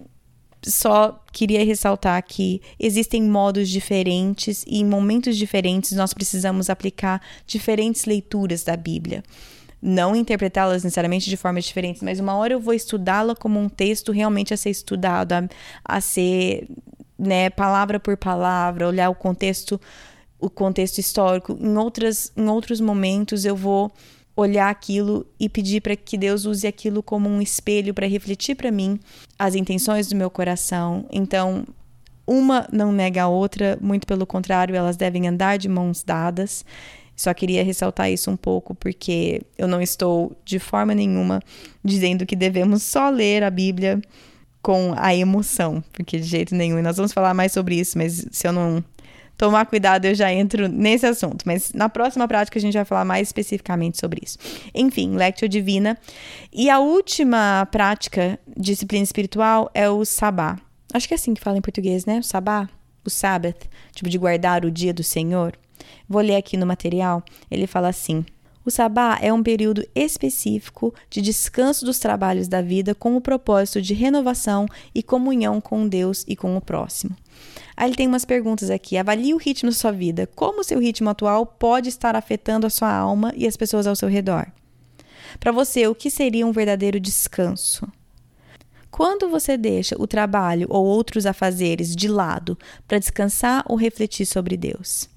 só 0.67 1.21
queria 1.33 1.65
ressaltar 1.65 2.23
que 2.23 2.63
existem 2.79 3.23
modos 3.23 3.69
diferentes 3.69 4.65
e 4.67 4.81
em 4.81 4.85
momentos 4.85 5.37
diferentes 5.37 5.93
nós 5.93 6.15
precisamos 6.15 6.71
aplicar 6.71 7.21
diferentes 7.47 8.05
leituras 8.05 8.63
da 8.63 8.77
Bíblia 8.77 9.23
não 9.87 10.17
interpretá-las 10.17 10.83
necessariamente 10.83 11.29
de 11.29 11.37
formas 11.37 11.67
diferentes, 11.67 12.01
mas 12.01 12.19
uma 12.19 12.35
hora 12.35 12.55
eu 12.55 12.61
vou 12.61 12.73
estudá-la 12.73 13.37
como 13.37 13.61
um 13.61 13.69
texto 13.69 14.13
realmente 14.13 14.55
a 14.55 14.57
ser 14.57 14.71
estudado, 14.71 15.33
a, 15.35 15.47
a 15.85 16.01
ser, 16.01 16.67
né, 17.19 17.51
palavra 17.51 18.01
por 18.01 18.17
palavra, 18.17 18.89
olhar 18.89 19.11
o 19.11 19.15
contexto, 19.15 19.79
o 20.41 20.49
contexto 20.49 20.97
histórico. 20.99 21.59
Em 21.61 21.77
outras, 21.77 22.33
em 22.35 22.49
outros 22.49 22.81
momentos 22.81 23.45
eu 23.45 23.55
vou 23.55 23.93
olhar 24.35 24.71
aquilo 24.71 25.27
e 25.39 25.51
pedir 25.51 25.83
para 25.83 25.95
que 25.95 26.17
Deus 26.17 26.47
use 26.47 26.67
aquilo 26.67 27.03
como 27.03 27.29
um 27.29 27.43
espelho 27.43 27.93
para 27.93 28.07
refletir 28.07 28.57
para 28.57 28.71
mim 28.71 28.99
as 29.39 29.55
intenções 29.55 30.09
do 30.09 30.17
meu 30.17 30.31
coração. 30.31 31.05
Então, 31.13 31.67
uma 32.27 32.67
não 32.73 32.91
nega 32.91 33.25
a 33.25 33.29
outra, 33.29 33.79
muito 33.83 34.07
pelo 34.07 34.25
contrário, 34.25 34.75
elas 34.75 34.97
devem 34.97 35.29
andar 35.29 35.59
de 35.59 35.69
mãos 35.69 36.03
dadas. 36.03 36.65
Só 37.17 37.33
queria 37.33 37.63
ressaltar 37.63 38.11
isso 38.11 38.31
um 38.31 38.37
pouco, 38.37 38.75
porque 38.75 39.43
eu 39.57 39.69
não 39.69 39.81
estou 39.81 40.37
de 40.45 40.59
forma 40.59 40.95
nenhuma 40.95 41.41
dizendo 41.85 42.27
que 42.27 42.35
devemos 42.35 42.83
só 42.83 43.09
ler 43.09 43.43
a 43.43 43.51
Bíblia 43.51 44.01
com 44.61 44.95
a 44.97 45.15
emoção, 45.15 45.85
porque 45.93 46.19
de 46.19 46.27
jeito 46.27 46.55
nenhum. 46.55 46.79
E 46.79 46.83
nós 46.83 46.97
vamos 46.97 47.13
falar 47.13 47.35
mais 47.35 47.53
sobre 47.53 47.77
isso, 47.77 47.99
mas 47.99 48.27
se 48.31 48.49
eu 48.49 48.53
não 48.53 48.83
tomar 49.37 49.67
cuidado, 49.67 50.07
eu 50.07 50.15
já 50.15 50.33
entro 50.33 50.69
nesse 50.69 51.07
assunto. 51.07 51.45
Mas 51.45 51.73
na 51.73 51.89
próxima 51.89 52.27
prática 52.27 52.59
a 52.59 52.63
gente 52.63 52.75
vai 52.75 52.85
falar 52.85 53.05
mais 53.05 53.29
especificamente 53.29 53.99
sobre 53.99 54.21
isso. 54.25 54.39
Enfim, 54.75 55.17
Lectio 55.17 55.49
Divina. 55.49 55.99
E 56.53 56.71
a 56.71 56.79
última 56.79 57.69
prática, 57.71 58.39
disciplina 58.57 59.05
espiritual, 59.05 59.71
é 59.75 59.89
o 59.89 60.05
Sabá. 60.05 60.59
Acho 60.93 61.09
que 61.09 61.15
é 61.15 61.17
assim 61.17 61.35
que 61.35 61.41
fala 61.41 61.59
em 61.59 61.63
português, 61.63 62.07
né? 62.07 62.19
O 62.19 62.23
Sabá, 62.23 62.69
o 63.05 63.11
Sabbath, 63.11 63.69
tipo 63.93 64.09
de 64.09 64.19
guardar 64.19 64.65
o 64.65 64.71
dia 64.71 64.95
do 64.95 65.03
Senhor. 65.03 65.59
Vou 66.09 66.23
ler 66.23 66.37
aqui 66.37 66.57
no 66.57 66.67
material. 66.67 67.23
Ele 67.51 67.67
fala 67.67 67.89
assim: 67.89 68.25
o 68.65 68.71
sabá 68.71 69.19
é 69.21 69.31
um 69.31 69.43
período 69.43 69.87
específico 69.95 70.95
de 71.11 71.21
descanso 71.21 71.85
dos 71.85 71.99
trabalhos 71.99 72.49
da 72.49 72.63
vida 72.63 72.95
com 72.95 73.15
o 73.15 73.21
propósito 73.21 73.83
de 73.83 73.93
renovação 73.93 74.67
e 74.95 75.03
comunhão 75.03 75.61
com 75.61 75.87
Deus 75.87 76.25
e 76.27 76.35
com 76.35 76.57
o 76.57 76.61
próximo. 76.63 77.15
Aí 77.77 77.89
ele 77.89 77.97
tem 77.97 78.07
umas 78.09 78.25
perguntas 78.25 78.71
aqui. 78.71 78.97
Avalie 78.97 79.35
o 79.35 79.39
ritmo 79.39 79.69
da 79.69 79.77
sua 79.77 79.93
vida. 79.93 80.27
Como 80.35 80.61
o 80.61 80.65
seu 80.65 80.79
ritmo 80.79 81.11
atual 81.11 81.45
pode 81.45 81.91
estar 81.91 82.17
afetando 82.17 82.67
a 82.67 82.71
sua 82.71 82.91
alma 82.91 83.35
e 83.37 83.47
as 83.47 83.57
pessoas 83.57 83.87
ao 83.87 83.97
seu 83.97 84.09
redor? 84.09 84.47
Para 85.39 85.53
você, 85.53 85.87
o 85.87 85.95
que 85.95 86.09
seria 86.09 86.47
um 86.47 86.53
verdadeiro 86.53 86.99
descanso? 86.99 87.87
Quando 88.91 89.29
você 89.29 89.59
deixa 89.59 89.97
o 90.01 90.07
trabalho 90.07 90.69
ou 90.71 90.87
outros 90.87 91.27
afazeres 91.27 91.95
de 91.95 92.09
lado 92.09 92.57
para 92.89 92.99
descansar 92.99 93.63
ou 93.69 93.77
refletir 93.77 94.25
sobre 94.25 94.57
Deus? 94.57 95.13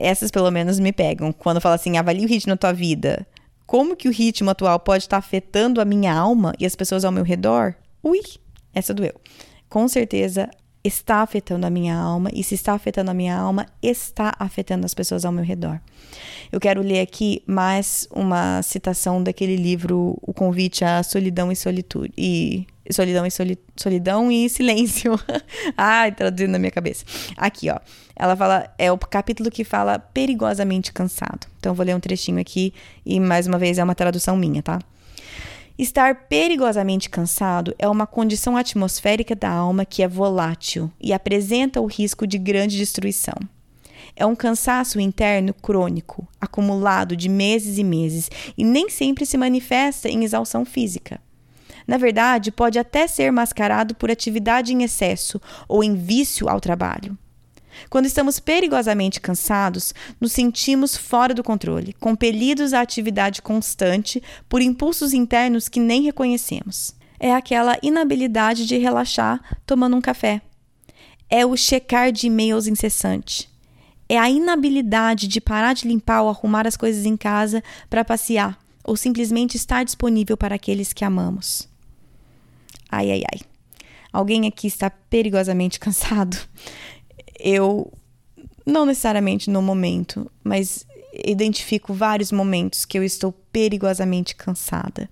Essas 0.00 0.30
pelo 0.30 0.50
menos 0.50 0.80
me 0.80 0.92
pegam. 0.92 1.30
Quando 1.30 1.60
fala 1.60 1.74
assim, 1.74 1.98
avalie 1.98 2.24
o 2.24 2.28
ritmo 2.28 2.54
da 2.54 2.56
tua 2.56 2.72
vida. 2.72 3.26
Como 3.66 3.94
que 3.94 4.08
o 4.08 4.12
ritmo 4.12 4.48
atual 4.50 4.80
pode 4.80 5.04
estar 5.04 5.18
afetando 5.18 5.80
a 5.80 5.84
minha 5.84 6.12
alma 6.12 6.54
e 6.58 6.64
as 6.64 6.74
pessoas 6.74 7.04
ao 7.04 7.12
meu 7.12 7.22
redor? 7.22 7.74
Ui, 8.02 8.20
essa 8.74 8.94
doeu. 8.94 9.12
Com 9.68 9.86
certeza 9.86 10.48
está 10.82 11.16
afetando 11.16 11.66
a 11.66 11.70
minha 11.70 11.94
alma, 11.94 12.30
e 12.32 12.42
se 12.42 12.54
está 12.54 12.72
afetando 12.72 13.10
a 13.10 13.14
minha 13.14 13.36
alma, 13.36 13.66
está 13.82 14.34
afetando 14.38 14.86
as 14.86 14.94
pessoas 14.94 15.24
ao 15.24 15.32
meu 15.32 15.44
redor. 15.44 15.78
Eu 16.50 16.58
quero 16.58 16.80
ler 16.80 17.00
aqui 17.00 17.42
mais 17.46 18.08
uma 18.10 18.62
citação 18.62 19.22
daquele 19.22 19.56
livro, 19.56 20.16
O 20.22 20.32
Convite 20.32 20.84
à 20.84 21.02
Solidão 21.02 21.52
e 21.52 21.56
Solitude. 21.56 22.12
E 22.16 22.66
solidão 22.92 23.26
e 23.26 23.30
soli, 23.30 23.58
solidão 23.76 24.30
e 24.30 24.48
silêncio. 24.48 25.18
Ai, 25.76 26.12
traduzindo 26.12 26.50
na 26.50 26.58
minha 26.58 26.70
cabeça. 26.70 27.04
Aqui, 27.36 27.70
ó. 27.70 27.78
Ela 28.16 28.36
fala, 28.36 28.72
é 28.78 28.92
o 28.92 28.98
capítulo 28.98 29.50
que 29.50 29.64
fala 29.64 29.98
perigosamente 29.98 30.92
cansado. 30.92 31.46
Então, 31.58 31.74
vou 31.74 31.84
ler 31.84 31.96
um 31.96 32.00
trechinho 32.00 32.40
aqui 32.40 32.74
e 33.04 33.18
mais 33.18 33.46
uma 33.46 33.58
vez 33.58 33.78
é 33.78 33.84
uma 33.84 33.94
tradução 33.94 34.36
minha, 34.36 34.62
tá? 34.62 34.78
Estar 35.78 36.26
perigosamente 36.28 37.08
cansado 37.08 37.74
é 37.78 37.88
uma 37.88 38.06
condição 38.06 38.54
atmosférica 38.54 39.34
da 39.34 39.48
alma 39.48 39.86
que 39.86 40.02
é 40.02 40.08
volátil 40.08 40.90
e 41.00 41.10
apresenta 41.10 41.80
o 41.80 41.86
risco 41.86 42.26
de 42.26 42.36
grande 42.36 42.76
destruição. 42.76 43.34
É 44.14 44.26
um 44.26 44.36
cansaço 44.36 45.00
interno 45.00 45.54
crônico, 45.54 46.28
acumulado 46.38 47.16
de 47.16 47.30
meses 47.30 47.78
e 47.78 47.84
meses, 47.84 48.30
e 48.58 48.62
nem 48.62 48.90
sempre 48.90 49.24
se 49.24 49.38
manifesta 49.38 50.10
em 50.10 50.22
exaustão 50.22 50.66
física. 50.66 51.18
Na 51.90 51.96
verdade, 51.96 52.52
pode 52.52 52.78
até 52.78 53.08
ser 53.08 53.32
mascarado 53.32 53.96
por 53.96 54.12
atividade 54.12 54.72
em 54.72 54.84
excesso 54.84 55.40
ou 55.66 55.82
em 55.82 55.96
vício 55.96 56.48
ao 56.48 56.60
trabalho. 56.60 57.18
Quando 57.88 58.06
estamos 58.06 58.38
perigosamente 58.38 59.20
cansados, 59.20 59.92
nos 60.20 60.30
sentimos 60.30 60.96
fora 60.96 61.34
do 61.34 61.42
controle, 61.42 61.92
compelidos 61.94 62.72
à 62.72 62.80
atividade 62.80 63.42
constante 63.42 64.22
por 64.48 64.62
impulsos 64.62 65.12
internos 65.12 65.68
que 65.68 65.80
nem 65.80 66.02
reconhecemos. 66.02 66.94
É 67.18 67.34
aquela 67.34 67.76
inabilidade 67.82 68.66
de 68.66 68.78
relaxar 68.78 69.40
tomando 69.66 69.96
um 69.96 70.00
café. 70.00 70.40
É 71.28 71.44
o 71.44 71.56
checar 71.56 72.12
de 72.12 72.28
e-mails 72.28 72.68
incessante. 72.68 73.50
É 74.08 74.16
a 74.16 74.30
inabilidade 74.30 75.26
de 75.26 75.40
parar 75.40 75.72
de 75.72 75.88
limpar 75.88 76.22
ou 76.22 76.28
arrumar 76.28 76.68
as 76.68 76.76
coisas 76.76 77.04
em 77.04 77.16
casa 77.16 77.64
para 77.88 78.04
passear 78.04 78.56
ou 78.84 78.96
simplesmente 78.96 79.56
estar 79.56 79.84
disponível 79.84 80.36
para 80.36 80.54
aqueles 80.54 80.92
que 80.92 81.04
amamos. 81.04 81.68
Ai, 82.90 83.10
ai, 83.10 83.22
ai. 83.32 83.40
Alguém 84.12 84.46
aqui 84.46 84.66
está 84.66 84.90
perigosamente 84.90 85.78
cansado? 85.80 86.36
eu, 87.42 87.90
não 88.66 88.84
necessariamente 88.84 89.50
no 89.50 89.62
momento, 89.62 90.30
mas 90.44 90.86
identifico 91.24 91.92
vários 91.92 92.30
momentos 92.30 92.84
que 92.84 92.98
eu 92.98 93.02
estou 93.02 93.32
perigosamente 93.52 94.36
cansada. 94.36 95.08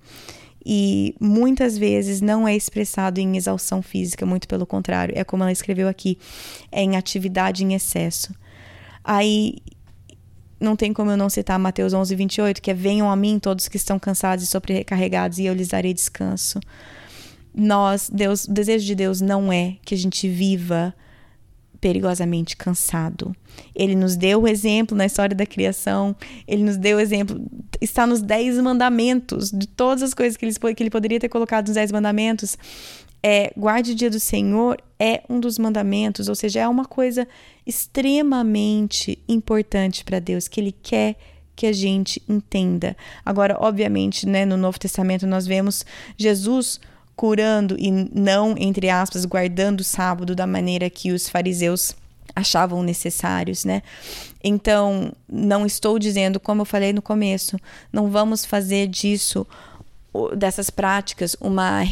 E 0.64 1.14
muitas 1.18 1.78
vezes 1.78 2.20
não 2.20 2.46
é 2.46 2.54
expressado 2.54 3.18
em 3.18 3.36
exaustão 3.36 3.80
física, 3.80 4.26
muito 4.26 4.46
pelo 4.46 4.66
contrário, 4.66 5.14
é 5.16 5.24
como 5.24 5.42
ela 5.42 5.52
escreveu 5.52 5.88
aqui, 5.88 6.18
é 6.70 6.82
em 6.82 6.96
atividade 6.96 7.64
em 7.64 7.72
excesso. 7.72 8.34
Aí 9.02 9.56
não 10.60 10.76
tem 10.76 10.92
como 10.92 11.10
eu 11.10 11.16
não 11.16 11.30
citar 11.30 11.58
Mateus 11.58 11.94
11, 11.94 12.14
28, 12.14 12.60
que 12.60 12.70
é: 12.70 12.74
Venham 12.74 13.10
a 13.10 13.16
mim 13.16 13.38
todos 13.38 13.66
que 13.66 13.78
estão 13.78 13.98
cansados 13.98 14.44
e 14.44 14.46
sobrecarregados, 14.46 15.38
e 15.38 15.46
eu 15.46 15.54
lhes 15.54 15.68
darei 15.68 15.94
descanso. 15.94 16.60
Nós, 17.58 18.08
Deus, 18.08 18.44
o 18.44 18.52
desejo 18.52 18.86
de 18.86 18.94
Deus 18.94 19.20
não 19.20 19.52
é 19.52 19.76
que 19.84 19.92
a 19.92 19.98
gente 19.98 20.28
viva 20.28 20.94
perigosamente 21.80 22.56
cansado. 22.56 23.34
Ele 23.74 23.96
nos 23.96 24.14
deu 24.14 24.42
o 24.42 24.48
exemplo 24.48 24.96
na 24.96 25.06
história 25.06 25.34
da 25.34 25.44
criação, 25.44 26.14
ele 26.46 26.62
nos 26.62 26.76
deu 26.76 26.98
o 26.98 27.00
exemplo, 27.00 27.44
está 27.80 28.06
nos 28.06 28.22
Dez 28.22 28.56
Mandamentos, 28.60 29.50
de 29.50 29.66
todas 29.66 30.04
as 30.04 30.14
coisas 30.14 30.36
que 30.36 30.44
ele, 30.44 30.54
que 30.74 30.82
ele 30.84 30.90
poderia 30.90 31.18
ter 31.18 31.28
colocado 31.28 31.66
nos 31.66 31.74
Dez 31.74 31.90
Mandamentos. 31.90 32.56
É, 33.20 33.52
guarde 33.56 33.90
o 33.90 33.94
dia 33.96 34.08
do 34.08 34.20
Senhor 34.20 34.80
é 34.96 35.24
um 35.28 35.40
dos 35.40 35.58
mandamentos, 35.58 36.28
ou 36.28 36.36
seja, 36.36 36.60
é 36.60 36.68
uma 36.68 36.84
coisa 36.84 37.26
extremamente 37.66 39.18
importante 39.28 40.04
para 40.04 40.20
Deus, 40.20 40.46
que 40.46 40.60
Ele 40.60 40.70
quer 40.70 41.16
que 41.56 41.66
a 41.66 41.72
gente 41.72 42.22
entenda. 42.28 42.96
Agora, 43.26 43.56
obviamente, 43.58 44.24
né, 44.28 44.46
no 44.46 44.56
Novo 44.56 44.78
Testamento 44.78 45.26
nós 45.26 45.44
vemos 45.44 45.84
Jesus 46.16 46.78
curando 47.18 47.74
e 47.76 47.90
não, 47.90 48.54
entre 48.56 48.88
aspas, 48.88 49.24
guardando 49.24 49.80
o 49.80 49.84
sábado 49.84 50.36
da 50.36 50.46
maneira 50.46 50.88
que 50.88 51.10
os 51.10 51.28
fariseus 51.28 51.96
achavam 52.32 52.80
necessários, 52.80 53.64
né? 53.64 53.82
Então, 54.42 55.12
não 55.28 55.66
estou 55.66 55.98
dizendo, 55.98 56.38
como 56.38 56.62
eu 56.62 56.64
falei 56.64 56.92
no 56.92 57.02
começo, 57.02 57.58
não 57.92 58.08
vamos 58.08 58.44
fazer 58.44 58.86
disso 58.86 59.44
dessas 60.36 60.70
práticas 60.70 61.36
uma 61.40 61.82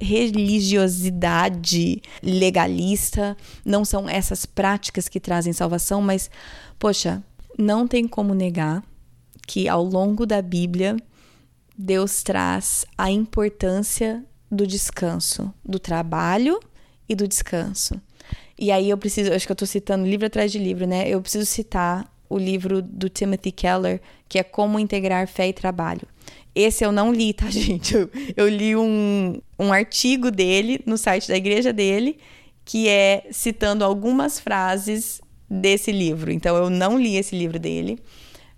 religiosidade 0.00 2.00
legalista, 2.22 3.36
não 3.64 3.84
são 3.84 4.08
essas 4.08 4.46
práticas 4.46 5.10
que 5.10 5.20
trazem 5.20 5.52
salvação, 5.52 6.00
mas 6.00 6.30
poxa, 6.78 7.22
não 7.58 7.86
tem 7.86 8.08
como 8.08 8.32
negar 8.34 8.82
que 9.46 9.68
ao 9.68 9.84
longo 9.84 10.24
da 10.24 10.40
Bíblia 10.40 10.96
Deus 11.76 12.22
traz 12.22 12.86
a 12.96 13.10
importância 13.10 14.24
do 14.54 14.66
descanso, 14.66 15.52
do 15.64 15.78
trabalho 15.78 16.60
e 17.08 17.14
do 17.14 17.28
descanso. 17.28 18.00
E 18.58 18.70
aí 18.70 18.88
eu 18.88 18.96
preciso, 18.96 19.32
acho 19.32 19.46
que 19.46 19.52
eu 19.52 19.54
estou 19.54 19.66
citando 19.68 20.06
livro 20.06 20.26
atrás 20.26 20.52
de 20.52 20.58
livro, 20.58 20.86
né? 20.86 21.08
Eu 21.08 21.20
preciso 21.20 21.44
citar 21.44 22.10
o 22.28 22.38
livro 22.38 22.80
do 22.80 23.08
Timothy 23.08 23.52
Keller, 23.52 24.00
que 24.28 24.38
é 24.38 24.42
Como 24.42 24.78
Integrar 24.78 25.26
Fé 25.28 25.48
e 25.48 25.52
Trabalho. 25.52 26.06
Esse 26.54 26.84
eu 26.84 26.92
não 26.92 27.12
li, 27.12 27.32
tá, 27.32 27.46
gente? 27.50 27.94
Eu, 27.94 28.10
eu 28.36 28.48
li 28.48 28.76
um, 28.76 29.40
um 29.58 29.72
artigo 29.72 30.30
dele 30.30 30.80
no 30.86 30.96
site 30.96 31.28
da 31.28 31.36
igreja 31.36 31.72
dele, 31.72 32.18
que 32.64 32.88
é 32.88 33.26
citando 33.30 33.84
algumas 33.84 34.38
frases 34.38 35.20
desse 35.50 35.92
livro. 35.92 36.32
Então, 36.32 36.56
eu 36.56 36.70
não 36.70 36.98
li 36.98 37.16
esse 37.16 37.36
livro 37.36 37.58
dele, 37.58 37.98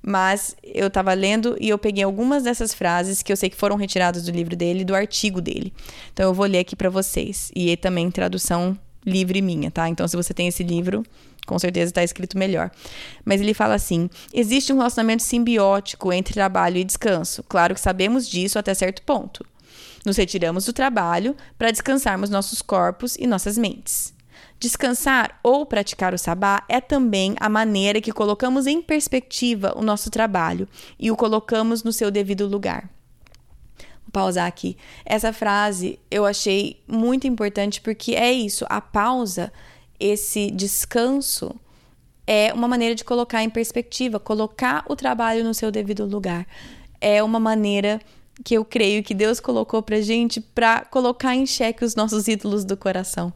mas 0.07 0.55
eu 0.62 0.87
estava 0.87 1.12
lendo 1.12 1.57
e 1.61 1.69
eu 1.69 1.77
peguei 1.77 2.05
algumas 2.05 2.45
dessas 2.45 2.73
frases 2.73 3.25
que 3.25 3.33
eu 3.33 3.37
sei 3.37 3.51
que 3.51 3.57
foram 3.57 3.75
retiradas 3.75 4.23
do 4.25 4.31
livro 4.31 4.55
dele, 4.55 4.85
do 4.85 4.95
artigo 4.95 5.40
dele. 5.40 5.73
Então, 6.12 6.27
eu 6.27 6.33
vou 6.33 6.47
ler 6.47 6.61
aqui 6.61 6.77
para 6.77 6.88
vocês. 6.88 7.51
E 7.57 7.73
é 7.73 7.77
também 7.77 8.09
tradução 8.09 8.79
livre 9.05 9.42
minha, 9.42 9.69
tá? 9.69 9.88
Então, 9.88 10.07
se 10.07 10.14
você 10.16 10.33
tem 10.33 10.47
esse 10.47 10.62
livro, 10.62 11.03
com 11.45 11.59
certeza 11.59 11.90
está 11.90 12.05
escrito 12.05 12.38
melhor. 12.38 12.71
Mas 13.25 13.40
ele 13.40 13.53
fala 13.53 13.75
assim: 13.75 14.09
existe 14.33 14.73
um 14.73 14.77
relacionamento 14.77 15.25
simbiótico 15.25 16.12
entre 16.12 16.35
trabalho 16.35 16.77
e 16.77 16.85
descanso. 16.85 17.42
Claro 17.42 17.75
que 17.75 17.81
sabemos 17.81 18.29
disso 18.29 18.61
até 18.61 18.75
certo 18.75 19.03
ponto. 19.03 19.45
Nos 20.05 20.16
retiramos 20.16 20.66
do 20.66 20.73
trabalho 20.73 21.35
para 21.59 21.73
descansarmos 21.73 22.31
nossos 22.31 22.62
corpos 22.62 23.16
e 23.16 23.27
nossas 23.27 23.59
mentes. 23.59 24.14
Descansar 24.59 25.38
ou 25.42 25.66
praticar 25.66 26.14
o 26.14 26.19
sabá 26.19 26.64
é 26.69 26.81
também 26.81 27.35
a 27.38 27.49
maneira 27.49 28.01
que 28.01 28.12
colocamos 28.12 28.66
em 28.66 28.81
perspectiva 28.81 29.75
o 29.77 29.83
nosso 29.83 30.11
trabalho 30.11 30.66
e 30.99 31.11
o 31.11 31.16
colocamos 31.16 31.83
no 31.83 31.92
seu 31.92 32.11
devido 32.11 32.47
lugar. 32.47 32.88
Vou 33.79 34.12
pausar 34.12 34.47
aqui. 34.47 34.77
Essa 35.05 35.33
frase 35.33 35.99
eu 36.11 36.25
achei 36.25 36.83
muito 36.88 37.27
importante 37.27 37.83
porque 37.83 38.14
é 38.14 38.33
isso, 38.33 38.64
a 38.71 38.81
pausa, 38.81 39.53
esse 40.01 40.51
descanso 40.51 41.55
é 42.27 42.53
uma 42.53 42.66
maneira 42.66 42.95
de 42.95 43.05
colocar 43.05 43.42
em 43.42 43.51
perspectiva, 43.51 44.19
colocar 44.19 44.85
o 44.88 44.97
trabalho 44.97 45.45
no 45.45 45.53
seu 45.53 45.71
devido 45.71 46.07
lugar. 46.07 46.47
É 46.99 47.23
uma 47.23 47.38
maneira 47.38 48.01
que 48.42 48.55
eu 48.55 48.64
creio 48.64 49.03
que 49.03 49.14
Deus 49.14 49.38
colocou 49.38 49.83
pra 49.83 50.01
gente 50.01 50.40
para 50.40 50.85
colocar 50.85 51.35
em 51.35 51.47
xeque 51.47 51.85
os 51.85 51.95
nossos 51.95 52.27
ídolos 52.27 52.64
do 52.64 52.77
coração. 52.77 53.33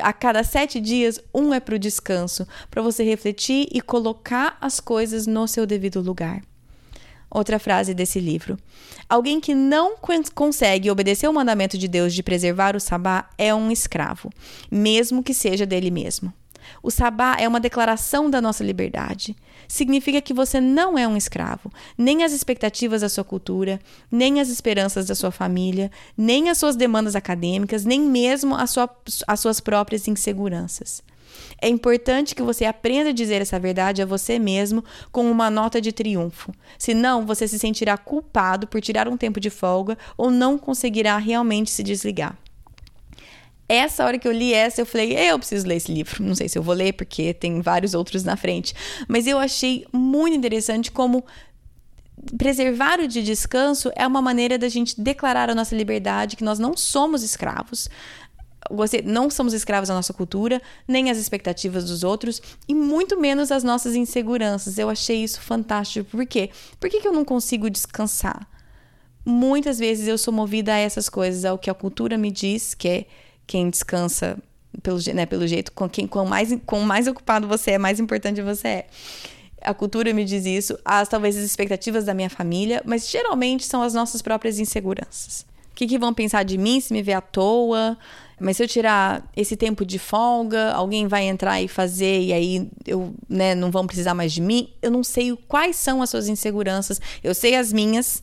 A 0.00 0.12
cada 0.12 0.44
sete 0.44 0.80
dias, 0.80 1.18
um 1.34 1.52
é 1.52 1.58
para 1.58 1.74
o 1.74 1.78
descanso, 1.78 2.46
para 2.70 2.82
você 2.82 3.02
refletir 3.02 3.66
e 3.72 3.80
colocar 3.80 4.56
as 4.60 4.78
coisas 4.78 5.26
no 5.26 5.48
seu 5.48 5.66
devido 5.66 6.00
lugar. 6.00 6.40
Outra 7.28 7.58
frase 7.58 7.94
desse 7.94 8.20
livro. 8.20 8.58
Alguém 9.08 9.40
que 9.40 9.54
não 9.54 9.96
consegue 10.34 10.90
obedecer 10.90 11.28
o 11.28 11.32
mandamento 11.32 11.78
de 11.78 11.88
Deus 11.88 12.14
de 12.14 12.22
preservar 12.22 12.76
o 12.76 12.80
sabá 12.80 13.28
é 13.38 13.54
um 13.54 13.70
escravo, 13.70 14.30
mesmo 14.70 15.22
que 15.22 15.34
seja 15.34 15.66
dele 15.66 15.90
mesmo. 15.90 16.32
O 16.82 16.90
sabá 16.90 17.36
é 17.38 17.48
uma 17.48 17.58
declaração 17.58 18.30
da 18.30 18.40
nossa 18.40 18.62
liberdade. 18.62 19.34
Significa 19.72 20.20
que 20.20 20.34
você 20.34 20.60
não 20.60 20.98
é 20.98 21.08
um 21.08 21.16
escravo, 21.16 21.72
nem 21.96 22.24
as 22.24 22.32
expectativas 22.32 23.00
da 23.00 23.08
sua 23.08 23.24
cultura, 23.24 23.80
nem 24.10 24.38
as 24.38 24.50
esperanças 24.50 25.06
da 25.06 25.14
sua 25.14 25.30
família, 25.30 25.90
nem 26.14 26.50
as 26.50 26.58
suas 26.58 26.76
demandas 26.76 27.16
acadêmicas, 27.16 27.82
nem 27.82 27.98
mesmo 27.98 28.54
as, 28.54 28.68
sua, 28.68 28.86
as 29.26 29.40
suas 29.40 29.60
próprias 29.60 30.06
inseguranças. 30.06 31.02
É 31.58 31.70
importante 31.70 32.34
que 32.34 32.42
você 32.42 32.66
aprenda 32.66 33.08
a 33.08 33.14
dizer 33.14 33.40
essa 33.40 33.58
verdade 33.58 34.02
a 34.02 34.06
você 34.06 34.38
mesmo 34.38 34.84
com 35.10 35.30
uma 35.30 35.48
nota 35.48 35.80
de 35.80 35.90
triunfo. 35.90 36.52
Senão, 36.76 37.24
você 37.24 37.48
se 37.48 37.58
sentirá 37.58 37.96
culpado 37.96 38.66
por 38.66 38.82
tirar 38.82 39.08
um 39.08 39.16
tempo 39.16 39.40
de 39.40 39.48
folga 39.48 39.96
ou 40.18 40.30
não 40.30 40.58
conseguirá 40.58 41.16
realmente 41.16 41.70
se 41.70 41.82
desligar. 41.82 42.36
Essa 43.68 44.04
hora 44.04 44.18
que 44.18 44.28
eu 44.28 44.32
li 44.32 44.52
essa, 44.52 44.80
eu 44.80 44.86
falei, 44.86 45.16
eu 45.16 45.38
preciso 45.38 45.66
ler 45.66 45.76
esse 45.76 45.92
livro. 45.92 46.22
Não 46.22 46.34
sei 46.34 46.48
se 46.48 46.58
eu 46.58 46.62
vou 46.62 46.74
ler, 46.74 46.92
porque 46.92 47.32
tem 47.32 47.60
vários 47.60 47.94
outros 47.94 48.24
na 48.24 48.36
frente. 48.36 48.74
Mas 49.08 49.26
eu 49.26 49.38
achei 49.38 49.86
muito 49.92 50.36
interessante 50.36 50.90
como 50.90 51.24
preservar 52.36 53.00
o 53.00 53.08
de 53.08 53.22
descanso 53.22 53.90
é 53.96 54.06
uma 54.06 54.22
maneira 54.22 54.58
da 54.58 54.68
gente 54.68 55.00
declarar 55.00 55.50
a 55.50 55.54
nossa 55.54 55.74
liberdade, 55.74 56.36
que 56.36 56.44
nós 56.44 56.58
não 56.58 56.76
somos 56.76 57.22
escravos. 57.22 57.88
Você, 58.70 59.02
não 59.02 59.28
somos 59.28 59.52
escravos 59.52 59.88
da 59.88 59.94
nossa 59.94 60.12
cultura, 60.12 60.62
nem 60.86 61.10
às 61.10 61.18
expectativas 61.18 61.84
dos 61.84 62.04
outros, 62.04 62.40
e 62.68 62.74
muito 62.74 63.18
menos 63.20 63.50
às 63.50 63.64
nossas 63.64 63.94
inseguranças. 63.96 64.78
Eu 64.78 64.88
achei 64.88 65.24
isso 65.24 65.40
fantástico. 65.40 66.08
Por 66.10 66.24
quê? 66.26 66.50
Por 66.78 66.88
que, 66.88 67.00
que 67.00 67.08
eu 67.08 67.12
não 67.12 67.24
consigo 67.24 67.68
descansar? 67.68 68.46
Muitas 69.24 69.78
vezes 69.78 70.06
eu 70.06 70.16
sou 70.16 70.32
movida 70.32 70.74
a 70.74 70.78
essas 70.78 71.08
coisas, 71.08 71.44
ao 71.44 71.58
que 71.58 71.70
a 71.70 71.74
cultura 71.74 72.16
me 72.16 72.30
diz, 72.30 72.74
que 72.74 72.88
é 72.88 73.06
quem 73.46 73.70
descansa 73.70 74.38
pelo, 74.82 74.98
né, 75.14 75.26
pelo 75.26 75.46
jeito, 75.46 75.72
com 75.72 75.88
quem 75.88 76.06
com 76.06 76.24
mais, 76.24 76.56
com 76.64 76.80
mais 76.80 77.06
ocupado 77.06 77.46
você 77.46 77.72
é, 77.72 77.78
mais 77.78 78.00
importante 78.00 78.40
você 78.40 78.68
é. 78.68 78.86
A 79.60 79.72
cultura 79.72 80.12
me 80.12 80.24
diz 80.24 80.44
isso, 80.44 80.76
as 80.84 81.08
talvez 81.08 81.36
as 81.36 81.44
expectativas 81.44 82.04
da 82.04 82.14
minha 82.14 82.30
família, 82.30 82.82
mas 82.84 83.08
geralmente 83.08 83.64
são 83.64 83.82
as 83.82 83.94
nossas 83.94 84.20
próprias 84.20 84.58
inseguranças. 84.58 85.46
O 85.70 85.74
que, 85.74 85.86
que 85.86 85.98
vão 85.98 86.12
pensar 86.12 86.42
de 86.42 86.58
mim 86.58 86.80
se 86.80 86.92
me 86.92 87.02
ver 87.02 87.14
à 87.14 87.20
toa? 87.20 87.96
Mas 88.38 88.56
se 88.56 88.62
eu 88.64 88.68
tirar 88.68 89.24
esse 89.36 89.56
tempo 89.56 89.86
de 89.86 89.98
folga, 89.98 90.72
alguém 90.72 91.06
vai 91.06 91.24
entrar 91.24 91.62
e 91.62 91.68
fazer 91.68 92.22
e 92.22 92.32
aí 92.32 92.68
eu, 92.86 93.14
né, 93.28 93.54
não 93.54 93.70
vão 93.70 93.86
precisar 93.86 94.14
mais 94.14 94.32
de 94.32 94.40
mim. 94.40 94.68
Eu 94.82 94.90
não 94.90 95.04
sei 95.04 95.34
quais 95.48 95.76
são 95.76 96.02
as 96.02 96.10
suas 96.10 96.28
inseguranças. 96.28 97.00
Eu 97.22 97.34
sei 97.34 97.54
as 97.54 97.72
minhas, 97.72 98.22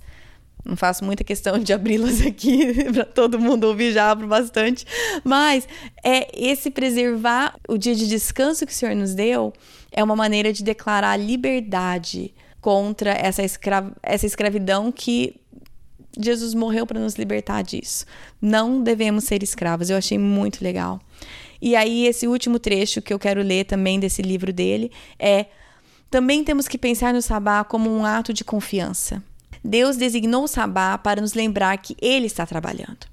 não 0.63 0.75
faço 0.75 1.03
muita 1.03 1.23
questão 1.23 1.57
de 1.57 1.73
abri-las 1.73 2.21
aqui 2.25 2.83
para 2.91 3.05
todo 3.05 3.39
mundo 3.39 3.65
ouvir, 3.65 3.91
já 3.91 4.11
abro 4.11 4.27
bastante. 4.27 4.85
Mas 5.23 5.67
é 6.03 6.27
esse 6.33 6.69
preservar 6.69 7.55
o 7.67 7.77
dia 7.77 7.95
de 7.95 8.07
descanso 8.07 8.65
que 8.65 8.71
o 8.71 8.75
Senhor 8.75 8.95
nos 8.95 9.13
deu 9.13 9.53
é 9.91 10.03
uma 10.03 10.15
maneira 10.15 10.53
de 10.53 10.63
declarar 10.63 11.17
liberdade 11.17 12.33
contra 12.61 13.11
essa, 13.11 13.41
escra 13.41 13.91
essa 14.03 14.25
escravidão 14.25 14.91
que 14.91 15.35
Jesus 16.17 16.53
morreu 16.53 16.85
para 16.85 16.99
nos 16.99 17.15
libertar 17.15 17.63
disso. 17.63 18.05
Não 18.41 18.81
devemos 18.81 19.23
ser 19.23 19.41
escravos. 19.41 19.89
Eu 19.89 19.97
achei 19.97 20.17
muito 20.17 20.63
legal. 20.63 20.99
E 21.61 21.75
aí, 21.75 22.05
esse 22.05 22.27
último 22.27 22.59
trecho 22.59 23.01
que 23.01 23.13
eu 23.13 23.19
quero 23.19 23.41
ler 23.41 23.65
também 23.65 23.99
desse 23.99 24.21
livro 24.21 24.51
dele 24.51 24.91
é: 25.17 25.45
também 26.09 26.43
temos 26.43 26.67
que 26.67 26.77
pensar 26.77 27.13
no 27.13 27.21
sabá 27.21 27.63
como 27.63 27.89
um 27.89 28.05
ato 28.05 28.33
de 28.33 28.43
confiança. 28.43 29.23
Deus 29.63 29.97
designou 29.97 30.43
o 30.43 30.47
sabá 30.47 30.97
para 30.97 31.21
nos 31.21 31.33
lembrar 31.33 31.77
que 31.77 31.95
Ele 32.01 32.27
está 32.27 32.45
trabalhando. 32.45 33.07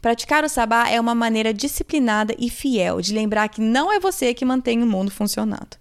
Praticar 0.00 0.44
o 0.44 0.48
sabá 0.48 0.88
é 0.88 1.00
uma 1.00 1.14
maneira 1.14 1.52
disciplinada 1.52 2.34
e 2.38 2.50
fiel 2.50 3.00
de 3.00 3.12
lembrar 3.12 3.48
que 3.48 3.60
não 3.60 3.92
é 3.92 3.98
você 3.98 4.34
que 4.34 4.44
mantém 4.44 4.82
o 4.82 4.86
mundo 4.86 5.10
funcionando. 5.10 5.76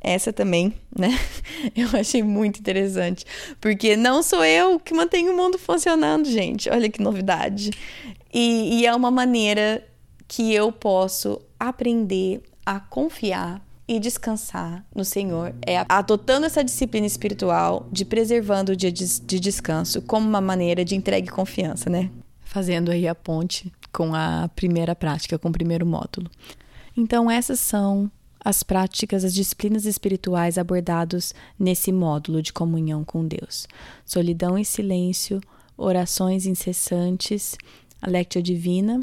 Essa 0.00 0.32
também, 0.32 0.74
né? 0.98 1.16
Eu 1.76 1.88
achei 1.92 2.24
muito 2.24 2.58
interessante, 2.58 3.24
porque 3.60 3.96
não 3.96 4.20
sou 4.20 4.44
eu 4.44 4.80
que 4.80 4.92
mantenho 4.92 5.32
o 5.32 5.36
mundo 5.36 5.58
funcionando, 5.58 6.28
gente. 6.28 6.68
Olha 6.68 6.88
que 6.88 7.00
novidade. 7.00 7.70
E, 8.34 8.80
e 8.80 8.86
é 8.86 8.92
uma 8.92 9.12
maneira 9.12 9.86
que 10.26 10.52
eu 10.52 10.72
posso 10.72 11.40
aprender 11.60 12.42
a 12.66 12.80
confiar 12.80 13.62
e 13.96 14.00
descansar 14.00 14.84
no 14.94 15.04
Senhor 15.04 15.54
é 15.66 15.84
adotando 15.88 16.46
essa 16.46 16.64
disciplina 16.64 17.06
espiritual 17.06 17.86
de 17.92 18.04
preservando 18.04 18.72
o 18.72 18.76
dia 18.76 18.90
de 18.90 19.40
descanso 19.40 20.00
como 20.02 20.26
uma 20.26 20.40
maneira 20.40 20.84
de 20.84 20.94
entrega 20.94 21.26
e 21.26 21.30
confiança, 21.30 21.90
né? 21.90 22.10
Fazendo 22.40 22.90
aí 22.90 23.06
a 23.06 23.14
ponte 23.14 23.72
com 23.92 24.14
a 24.14 24.48
primeira 24.56 24.94
prática, 24.94 25.38
com 25.38 25.48
o 25.48 25.52
primeiro 25.52 25.86
módulo. 25.86 26.30
Então, 26.96 27.30
essas 27.30 27.60
são 27.60 28.10
as 28.44 28.62
práticas, 28.62 29.24
as 29.24 29.34
disciplinas 29.34 29.84
espirituais 29.84 30.58
abordados 30.58 31.34
nesse 31.58 31.92
módulo 31.92 32.42
de 32.42 32.52
comunhão 32.52 33.04
com 33.04 33.26
Deus: 33.26 33.66
solidão 34.04 34.58
e 34.58 34.64
silêncio, 34.64 35.40
orações 35.76 36.46
incessantes, 36.46 37.56
a 38.00 38.10
Lectio 38.10 38.42
Divina 38.42 39.00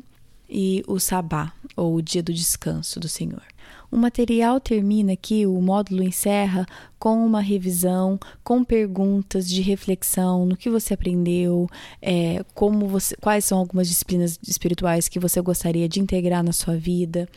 e 0.49 0.83
o 0.87 0.99
Sabá, 0.99 1.53
ou 1.75 1.95
o 1.95 2.01
dia 2.01 2.23
do 2.23 2.33
descanso 2.33 2.99
do 2.99 3.07
Senhor. 3.07 3.43
O 3.91 3.97
material 3.97 4.59
termina 4.59 5.13
aqui, 5.13 5.47
o 5.47 5.59
módulo 5.61 6.03
encerra 6.03 6.65
com 6.99 7.25
uma 7.25 7.41
revisão, 7.41 8.19
com 8.43 8.63
perguntas 8.63 9.49
de 9.49 9.61
reflexão 9.61 10.45
no 10.45 10.55
que 10.55 10.69
você 10.69 10.93
aprendeu, 10.93 11.67
é, 12.01 12.43
como 12.53 12.87
você, 12.87 13.15
quais 13.15 13.45
são 13.45 13.57
algumas 13.57 13.87
disciplinas 13.87 14.37
espirituais 14.47 15.07
que 15.07 15.19
você 15.19 15.41
gostaria 15.41 15.89
de 15.89 15.99
integrar 15.99 16.43
na 16.43 16.51
sua 16.51 16.75
vida, 16.75 17.27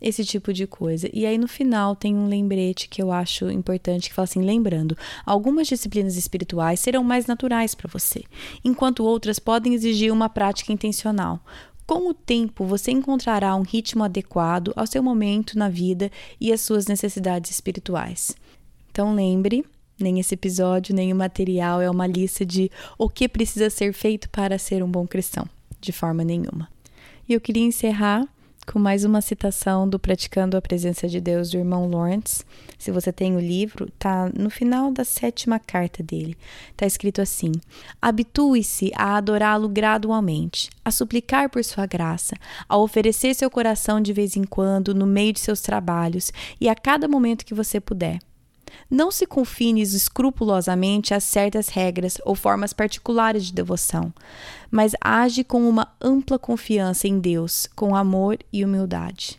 esse 0.00 0.24
tipo 0.24 0.52
de 0.52 0.66
coisa. 0.66 1.08
E 1.12 1.26
aí 1.26 1.36
no 1.36 1.46
final 1.46 1.94
tem 1.94 2.14
um 2.14 2.26
lembrete 2.26 2.88
que 2.88 3.02
eu 3.02 3.12
acho 3.12 3.50
importante 3.50 4.08
que 4.08 4.14
fala 4.14 4.24
assim, 4.24 4.40
lembrando, 4.40 4.96
algumas 5.24 5.68
disciplinas 5.68 6.16
espirituais 6.16 6.80
serão 6.80 7.04
mais 7.04 7.26
naturais 7.26 7.74
para 7.74 7.90
você, 7.90 8.24
enquanto 8.64 9.04
outras 9.04 9.38
podem 9.38 9.74
exigir 9.74 10.12
uma 10.12 10.28
prática 10.28 10.72
intencional. 10.72 11.40
Com 11.90 12.08
o 12.08 12.14
tempo, 12.14 12.64
você 12.64 12.92
encontrará 12.92 13.56
um 13.56 13.62
ritmo 13.62 14.04
adequado 14.04 14.72
ao 14.76 14.86
seu 14.86 15.02
momento 15.02 15.58
na 15.58 15.68
vida 15.68 16.08
e 16.40 16.52
às 16.52 16.60
suas 16.60 16.86
necessidades 16.86 17.50
espirituais. 17.50 18.36
Então 18.92 19.12
lembre, 19.12 19.66
nem 19.98 20.20
esse 20.20 20.34
episódio, 20.34 20.94
nem 20.94 21.12
o 21.12 21.16
material 21.16 21.82
é 21.82 21.90
uma 21.90 22.06
lista 22.06 22.46
de 22.46 22.70
o 22.96 23.08
que 23.08 23.28
precisa 23.28 23.68
ser 23.68 23.92
feito 23.92 24.30
para 24.30 24.56
ser 24.56 24.84
um 24.84 24.88
bom 24.88 25.04
cristão, 25.04 25.44
de 25.80 25.90
forma 25.90 26.22
nenhuma. 26.22 26.68
E 27.28 27.32
eu 27.32 27.40
queria 27.40 27.64
encerrar 27.64 28.24
com 28.70 28.78
mais 28.78 29.04
uma 29.04 29.20
citação 29.20 29.88
do 29.88 29.98
Praticando 29.98 30.56
a 30.56 30.62
Presença 30.62 31.08
de 31.08 31.20
Deus 31.20 31.50
do 31.50 31.56
irmão 31.56 31.90
Lawrence. 31.90 32.44
Se 32.78 32.92
você 32.92 33.12
tem 33.12 33.34
o 33.34 33.40
livro, 33.40 33.90
tá 33.98 34.30
no 34.32 34.48
final 34.48 34.92
da 34.92 35.04
sétima 35.04 35.58
carta 35.58 36.04
dele. 36.04 36.36
Tá 36.76 36.86
escrito 36.86 37.20
assim: 37.20 37.50
Habitue-se 38.00 38.92
a 38.94 39.16
adorá-lo 39.16 39.68
gradualmente, 39.68 40.70
a 40.84 40.92
suplicar 40.92 41.50
por 41.50 41.64
sua 41.64 41.84
graça, 41.84 42.36
a 42.68 42.76
oferecer 42.76 43.34
seu 43.34 43.50
coração 43.50 44.00
de 44.00 44.12
vez 44.12 44.36
em 44.36 44.44
quando 44.44 44.94
no 44.94 45.06
meio 45.06 45.32
de 45.32 45.40
seus 45.40 45.60
trabalhos 45.60 46.32
e 46.60 46.68
a 46.68 46.74
cada 46.76 47.08
momento 47.08 47.44
que 47.44 47.54
você 47.54 47.80
puder. 47.80 48.20
Não 48.90 49.10
se 49.10 49.26
confine 49.26 49.82
escrupulosamente 49.82 51.14
a 51.14 51.20
certas 51.20 51.68
regras 51.68 52.18
ou 52.24 52.34
formas 52.34 52.72
particulares 52.72 53.46
de 53.46 53.52
devoção, 53.52 54.12
mas 54.70 54.92
age 55.00 55.44
com 55.44 55.68
uma 55.68 55.88
ampla 56.00 56.38
confiança 56.38 57.06
em 57.06 57.18
Deus, 57.18 57.68
com 57.74 57.94
amor 57.94 58.38
e 58.52 58.64
humildade. 58.64 59.36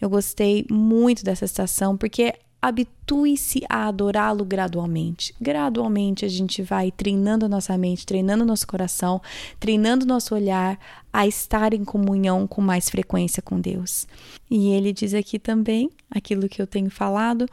Eu 0.00 0.08
gostei 0.08 0.64
muito 0.70 1.24
dessa 1.24 1.46
citação 1.46 1.96
porque 1.96 2.34
habitue-se 2.60 3.62
a 3.68 3.86
adorá-lo 3.86 4.44
gradualmente. 4.44 5.34
Gradualmente 5.40 6.24
a 6.24 6.28
gente 6.28 6.60
vai 6.62 6.90
treinando 6.90 7.46
a 7.46 7.48
nossa 7.48 7.76
mente, 7.78 8.04
treinando 8.04 8.44
nosso 8.44 8.66
coração, 8.66 9.20
treinando 9.60 10.04
nosso 10.04 10.34
olhar 10.34 10.78
a 11.12 11.26
estar 11.26 11.72
em 11.72 11.84
comunhão 11.84 12.46
com 12.46 12.60
mais 12.60 12.88
frequência 12.88 13.42
com 13.42 13.60
Deus. 13.60 14.06
E 14.50 14.68
ele 14.70 14.92
diz 14.92 15.14
aqui 15.14 15.38
também 15.38 15.90
aquilo 16.10 16.48
que 16.48 16.60
eu 16.60 16.66
tenho 16.66 16.90
falado, 16.90 17.46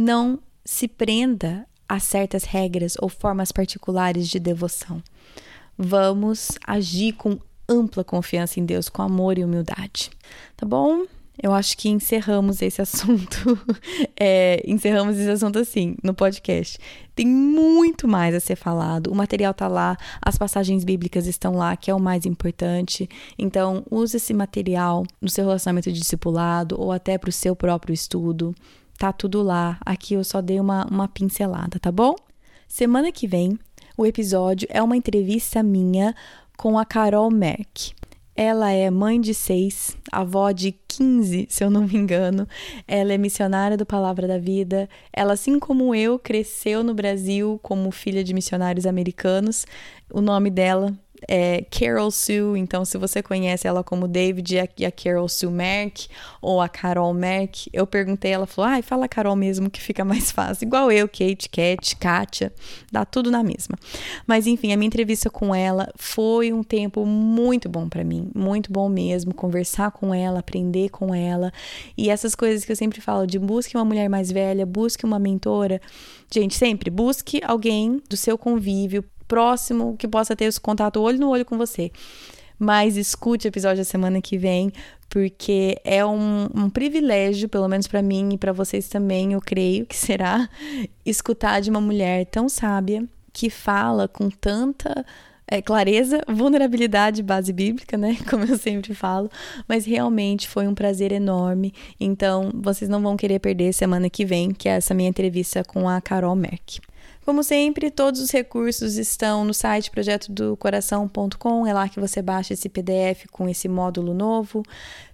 não 0.00 0.38
se 0.64 0.88
prenda 0.88 1.66
a 1.86 2.00
certas 2.00 2.44
regras 2.44 2.94
ou 2.98 3.08
formas 3.10 3.52
particulares 3.52 4.28
de 4.28 4.40
devoção. 4.40 5.02
Vamos 5.76 6.52
agir 6.66 7.12
com 7.12 7.38
ampla 7.68 8.02
confiança 8.02 8.58
em 8.58 8.64
Deus, 8.64 8.88
com 8.88 9.02
amor 9.02 9.36
e 9.36 9.44
humildade. 9.44 10.10
Tá 10.56 10.64
bom? 10.64 11.04
Eu 11.42 11.52
acho 11.52 11.76
que 11.76 11.90
encerramos 11.90 12.62
esse 12.62 12.80
assunto. 12.82 13.58
é, 14.18 14.62
encerramos 14.66 15.18
esse 15.18 15.28
assunto 15.28 15.58
assim, 15.58 15.96
no 16.02 16.14
podcast. 16.14 16.78
Tem 17.14 17.26
muito 17.26 18.08
mais 18.08 18.34
a 18.34 18.40
ser 18.40 18.56
falado. 18.56 19.08
O 19.08 19.14
material 19.14 19.52
tá 19.52 19.68
lá, 19.68 19.98
as 20.24 20.38
passagens 20.38 20.82
bíblicas 20.82 21.26
estão 21.26 21.54
lá, 21.54 21.76
que 21.76 21.90
é 21.90 21.94
o 21.94 22.00
mais 22.00 22.24
importante. 22.24 23.06
Então, 23.38 23.84
use 23.90 24.16
esse 24.16 24.32
material 24.32 25.04
no 25.20 25.28
seu 25.28 25.44
relacionamento 25.44 25.92
de 25.92 26.00
discipulado 26.00 26.80
ou 26.80 26.90
até 26.90 27.18
para 27.18 27.28
o 27.28 27.32
seu 27.32 27.54
próprio 27.54 27.92
estudo. 27.92 28.54
Tá 29.00 29.14
tudo 29.14 29.42
lá. 29.42 29.78
Aqui 29.80 30.12
eu 30.12 30.22
só 30.22 30.42
dei 30.42 30.60
uma, 30.60 30.84
uma 30.84 31.08
pincelada, 31.08 31.80
tá 31.80 31.90
bom? 31.90 32.14
Semana 32.68 33.10
que 33.10 33.26
vem, 33.26 33.58
o 33.96 34.04
episódio 34.04 34.68
é 34.70 34.82
uma 34.82 34.94
entrevista 34.94 35.62
minha 35.62 36.14
com 36.54 36.78
a 36.78 36.84
Carol 36.84 37.30
Merck. 37.30 37.94
Ela 38.36 38.72
é 38.72 38.90
mãe 38.90 39.18
de 39.18 39.32
seis, 39.32 39.96
avó 40.12 40.50
de 40.50 40.72
15, 40.86 41.46
se 41.48 41.64
eu 41.64 41.70
não 41.70 41.86
me 41.86 41.96
engano. 41.96 42.46
Ela 42.86 43.14
é 43.14 43.16
missionária 43.16 43.74
do 43.74 43.86
Palavra 43.86 44.28
da 44.28 44.36
Vida. 44.36 44.86
Ela, 45.10 45.32
assim 45.32 45.58
como 45.58 45.94
eu, 45.94 46.18
cresceu 46.18 46.84
no 46.84 46.92
Brasil 46.92 47.58
como 47.62 47.90
filha 47.90 48.22
de 48.22 48.34
missionários 48.34 48.84
americanos. 48.84 49.64
O 50.12 50.20
nome 50.20 50.50
dela 50.50 50.94
é 51.28 51.64
Carol 51.70 52.10
Sue, 52.10 52.58
então 52.58 52.84
se 52.84 52.96
você 52.98 53.22
conhece 53.22 53.66
ela 53.66 53.82
como 53.82 54.08
David 54.08 54.56
e 54.78 54.84
a 54.84 54.90
Carol 54.90 55.28
Sue 55.28 55.50
Merck 55.50 56.08
ou 56.40 56.60
a 56.60 56.68
Carol 56.68 57.12
Merck, 57.12 57.68
eu 57.72 57.86
perguntei, 57.86 58.32
ela 58.32 58.46
falou, 58.46 58.70
ai, 58.70 58.80
ah, 58.80 58.82
fala 58.82 59.08
Carol 59.08 59.36
mesmo 59.36 59.70
que 59.70 59.80
fica 59.80 60.04
mais 60.04 60.30
fácil, 60.32 60.66
igual 60.66 60.90
eu, 60.90 61.08
Kate, 61.08 61.48
Cat, 61.48 61.96
Kátia, 61.96 62.52
dá 62.90 63.04
tudo 63.04 63.30
na 63.30 63.42
mesma. 63.42 63.76
Mas 64.26 64.46
enfim, 64.46 64.72
a 64.72 64.76
minha 64.76 64.86
entrevista 64.86 65.30
com 65.30 65.54
ela 65.54 65.92
foi 65.96 66.52
um 66.52 66.62
tempo 66.62 67.04
muito 67.04 67.68
bom 67.68 67.88
para 67.88 68.04
mim, 68.04 68.30
muito 68.34 68.72
bom 68.72 68.88
mesmo, 68.88 69.34
conversar 69.34 69.90
com 69.90 70.14
ela, 70.14 70.40
aprender 70.40 70.88
com 70.90 71.14
ela. 71.14 71.52
E 71.96 72.10
essas 72.10 72.34
coisas 72.34 72.64
que 72.64 72.72
eu 72.72 72.76
sempre 72.76 73.00
falo 73.00 73.26
de 73.26 73.38
busque 73.38 73.76
uma 73.76 73.84
mulher 73.84 74.08
mais 74.08 74.30
velha, 74.30 74.64
busque 74.64 75.04
uma 75.04 75.18
mentora, 75.18 75.80
gente, 76.32 76.56
sempre 76.56 76.90
busque 76.90 77.40
alguém 77.44 78.00
do 78.08 78.16
seu 78.16 78.36
convívio 78.38 79.04
próximo 79.30 79.96
que 79.96 80.08
possa 80.08 80.34
ter 80.34 80.46
esse 80.46 80.60
contato 80.60 81.00
olho 81.00 81.20
no 81.20 81.28
olho 81.28 81.44
com 81.44 81.56
você. 81.56 81.92
Mas 82.58 82.96
escute 82.96 83.46
o 83.46 83.48
episódio 83.48 83.78
da 83.78 83.84
semana 83.84 84.20
que 84.20 84.36
vem, 84.36 84.72
porque 85.08 85.80
é 85.84 86.04
um, 86.04 86.48
um 86.52 86.68
privilégio, 86.68 87.48
pelo 87.48 87.68
menos 87.68 87.86
para 87.86 88.02
mim 88.02 88.30
e 88.32 88.38
para 88.38 88.52
vocês 88.52 88.88
também, 88.88 89.32
eu 89.32 89.40
creio 89.40 89.86
que 89.86 89.96
será, 89.96 90.48
escutar 91.06 91.60
de 91.60 91.70
uma 91.70 91.80
mulher 91.80 92.26
tão 92.26 92.48
sábia 92.48 93.08
que 93.32 93.48
fala 93.48 94.08
com 94.08 94.28
tanta 94.28 95.06
é, 95.46 95.62
clareza, 95.62 96.20
vulnerabilidade, 96.28 97.22
base 97.22 97.52
bíblica, 97.52 97.96
né? 97.96 98.16
Como 98.28 98.44
eu 98.44 98.58
sempre 98.58 98.94
falo. 98.94 99.30
Mas 99.68 99.84
realmente 99.84 100.48
foi 100.48 100.66
um 100.66 100.74
prazer 100.74 101.12
enorme. 101.12 101.72
Então, 102.00 102.50
vocês 102.52 102.90
não 102.90 103.00
vão 103.00 103.16
querer 103.16 103.38
perder 103.38 103.72
semana 103.72 104.10
que 104.10 104.24
vem, 104.24 104.50
que 104.50 104.68
é 104.68 104.72
essa 104.72 104.92
minha 104.92 105.08
entrevista 105.08 105.62
com 105.64 105.88
a 105.88 106.00
Carol 106.00 106.34
Merck. 106.34 106.80
Como 107.24 107.44
sempre, 107.44 107.90
todos 107.90 108.20
os 108.20 108.30
recursos 108.30 108.96
estão 108.96 109.44
no 109.44 109.52
site 109.52 109.90
projetodocoração.com, 109.90 111.66
é 111.66 111.72
lá 111.72 111.88
que 111.88 112.00
você 112.00 112.22
baixa 112.22 112.54
esse 112.54 112.68
PDF 112.68 113.26
com 113.30 113.48
esse 113.48 113.68
módulo 113.68 114.14
novo. 114.14 114.62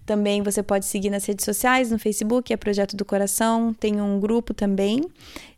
Também 0.05 0.41
você 0.41 0.63
pode 0.63 0.87
seguir 0.87 1.11
nas 1.11 1.25
redes 1.25 1.45
sociais, 1.45 1.91
no 1.91 1.99
Facebook, 1.99 2.53
é 2.53 2.57
Projeto 2.57 2.97
do 2.97 3.05
Coração, 3.05 3.75
tem 3.75 4.01
um 4.01 4.21
grupo 4.21 4.55
também 4.55 5.03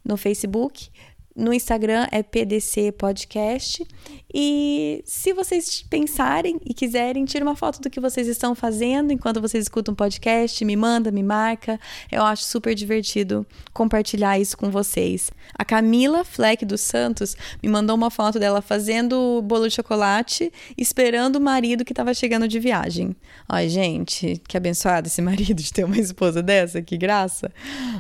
no 0.03 0.17
Facebook. 0.17 0.91
No 1.39 1.55
Instagram 1.55 2.09
é 2.11 2.21
PDC 2.21 2.91
Podcast. 2.91 3.87
E 4.35 5.01
se 5.07 5.33
vocês 5.33 5.83
pensarem 5.89 6.61
e 6.67 6.75
quiserem, 6.75 7.25
tira 7.25 7.45
uma 7.45 7.55
foto 7.55 7.81
do 7.81 7.89
que 7.89 8.01
vocês 8.01 8.27
estão 8.27 8.57
fazendo 8.57 9.13
enquanto 9.13 9.41
vocês 9.41 9.63
escutam 9.63 9.93
um 9.93 9.95
podcast, 9.95 10.65
me 10.65 10.75
manda, 10.75 11.13
me 11.13 11.23
marca. 11.23 11.79
Eu 12.11 12.25
acho 12.25 12.43
super 12.43 12.75
divertido 12.75 13.47
compartilhar 13.73 14.37
isso 14.37 14.59
com 14.59 14.69
vocês. 14.69 15.31
A 15.57 15.65
Camila 15.65 16.25
Fleck 16.25 16.65
dos 16.67 16.81
Santos 16.81 17.37
me 17.63 17.69
mandou 17.69 17.95
uma 17.95 18.11
foto 18.11 18.41
dela 18.41 18.61
fazendo 18.61 19.41
bolo 19.43 19.69
de 19.69 19.77
chocolate, 19.77 20.53
esperando 20.77 21.37
o 21.37 21.41
marido 21.41 21.85
que 21.85 21.93
estava 21.93 22.13
chegando 22.15 22.49
de 22.49 22.59
viagem. 22.59 23.15
Ai, 23.49 23.69
gente, 23.69 24.43
que 24.49 24.57
abençoado 24.57 25.07
esse 25.07 25.23
marido 25.23 25.63
de 25.63 25.73
ter 25.73 25.85
uma 25.85 25.99
esposa 25.99 26.43
dessa, 26.43 26.83
que 26.83 26.99
graça. 26.99 27.53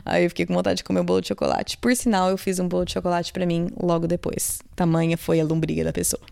Aí 0.04 0.24
eu 0.24 0.28
fiquei 0.28 0.44
com 0.44 0.54
vontade 0.54 0.78
de 0.78 0.84
comer 0.84 1.00
o 1.00 1.04
bolo 1.04 1.20
de 1.20 1.28
chocolate. 1.28 1.78
Por 1.78 1.94
sinal, 1.94 2.30
eu 2.30 2.36
fiz 2.36 2.58
um 2.58 2.66
bolo 2.66 2.84
de 2.84 2.94
chocolate 2.94 3.27
chocolate 3.28 3.32
para 3.32 3.46
mim 3.46 3.68
logo 3.80 4.06
depois. 4.06 4.60
Tamanha 4.74 5.16
foi 5.16 5.40
a 5.40 5.44
lombriga 5.44 5.84
da 5.84 5.92
pessoa. 5.92 6.22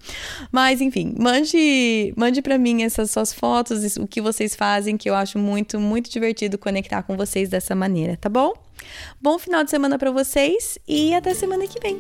Mas 0.51 0.81
enfim, 0.81 1.15
mande, 1.19 2.13
mande 2.17 2.43
para 2.43 2.59
mim 2.59 2.83
essas 2.83 3.11
suas 3.11 3.33
fotos, 3.33 3.97
o 3.97 4.07
que 4.07 4.21
vocês 4.21 4.55
fazem, 4.55 4.97
que 4.97 5.09
eu 5.09 5.15
acho 5.15 5.39
muito, 5.39 5.79
muito 5.79 6.11
divertido 6.11 6.59
conectar 6.59 7.03
com 7.03 7.17
vocês 7.17 7.49
dessa 7.49 7.75
maneira, 7.75 8.17
tá 8.17 8.29
bom? 8.29 8.53
Bom 9.21 9.39
final 9.39 9.65
de 9.65 9.71
semana 9.71 9.99
para 9.99 10.11
vocês 10.11 10.79
e 10.87 11.15
até 11.15 11.35
semana 11.35 11.67
que 11.67 11.81
vem. 11.81 11.99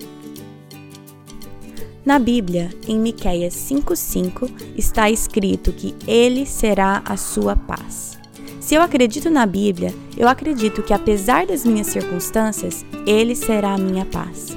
Na 2.04 2.20
Bíblia, 2.20 2.70
em 2.86 2.98
Miqueias 2.98 3.54
5:5, 3.54 4.48
está 4.76 5.10
escrito 5.10 5.72
que 5.72 5.94
ele 6.06 6.46
será 6.46 7.02
a 7.04 7.16
sua 7.16 7.56
paz. 7.56 8.16
Se 8.60 8.74
eu 8.74 8.82
acredito 8.82 9.28
na 9.30 9.46
Bíblia, 9.46 9.92
eu 10.16 10.28
acredito 10.28 10.82
que 10.82 10.92
apesar 10.92 11.46
das 11.46 11.64
minhas 11.64 11.88
circunstâncias, 11.88 12.84
ele 13.06 13.34
será 13.34 13.74
a 13.74 13.78
minha 13.78 14.04
paz. 14.04 14.56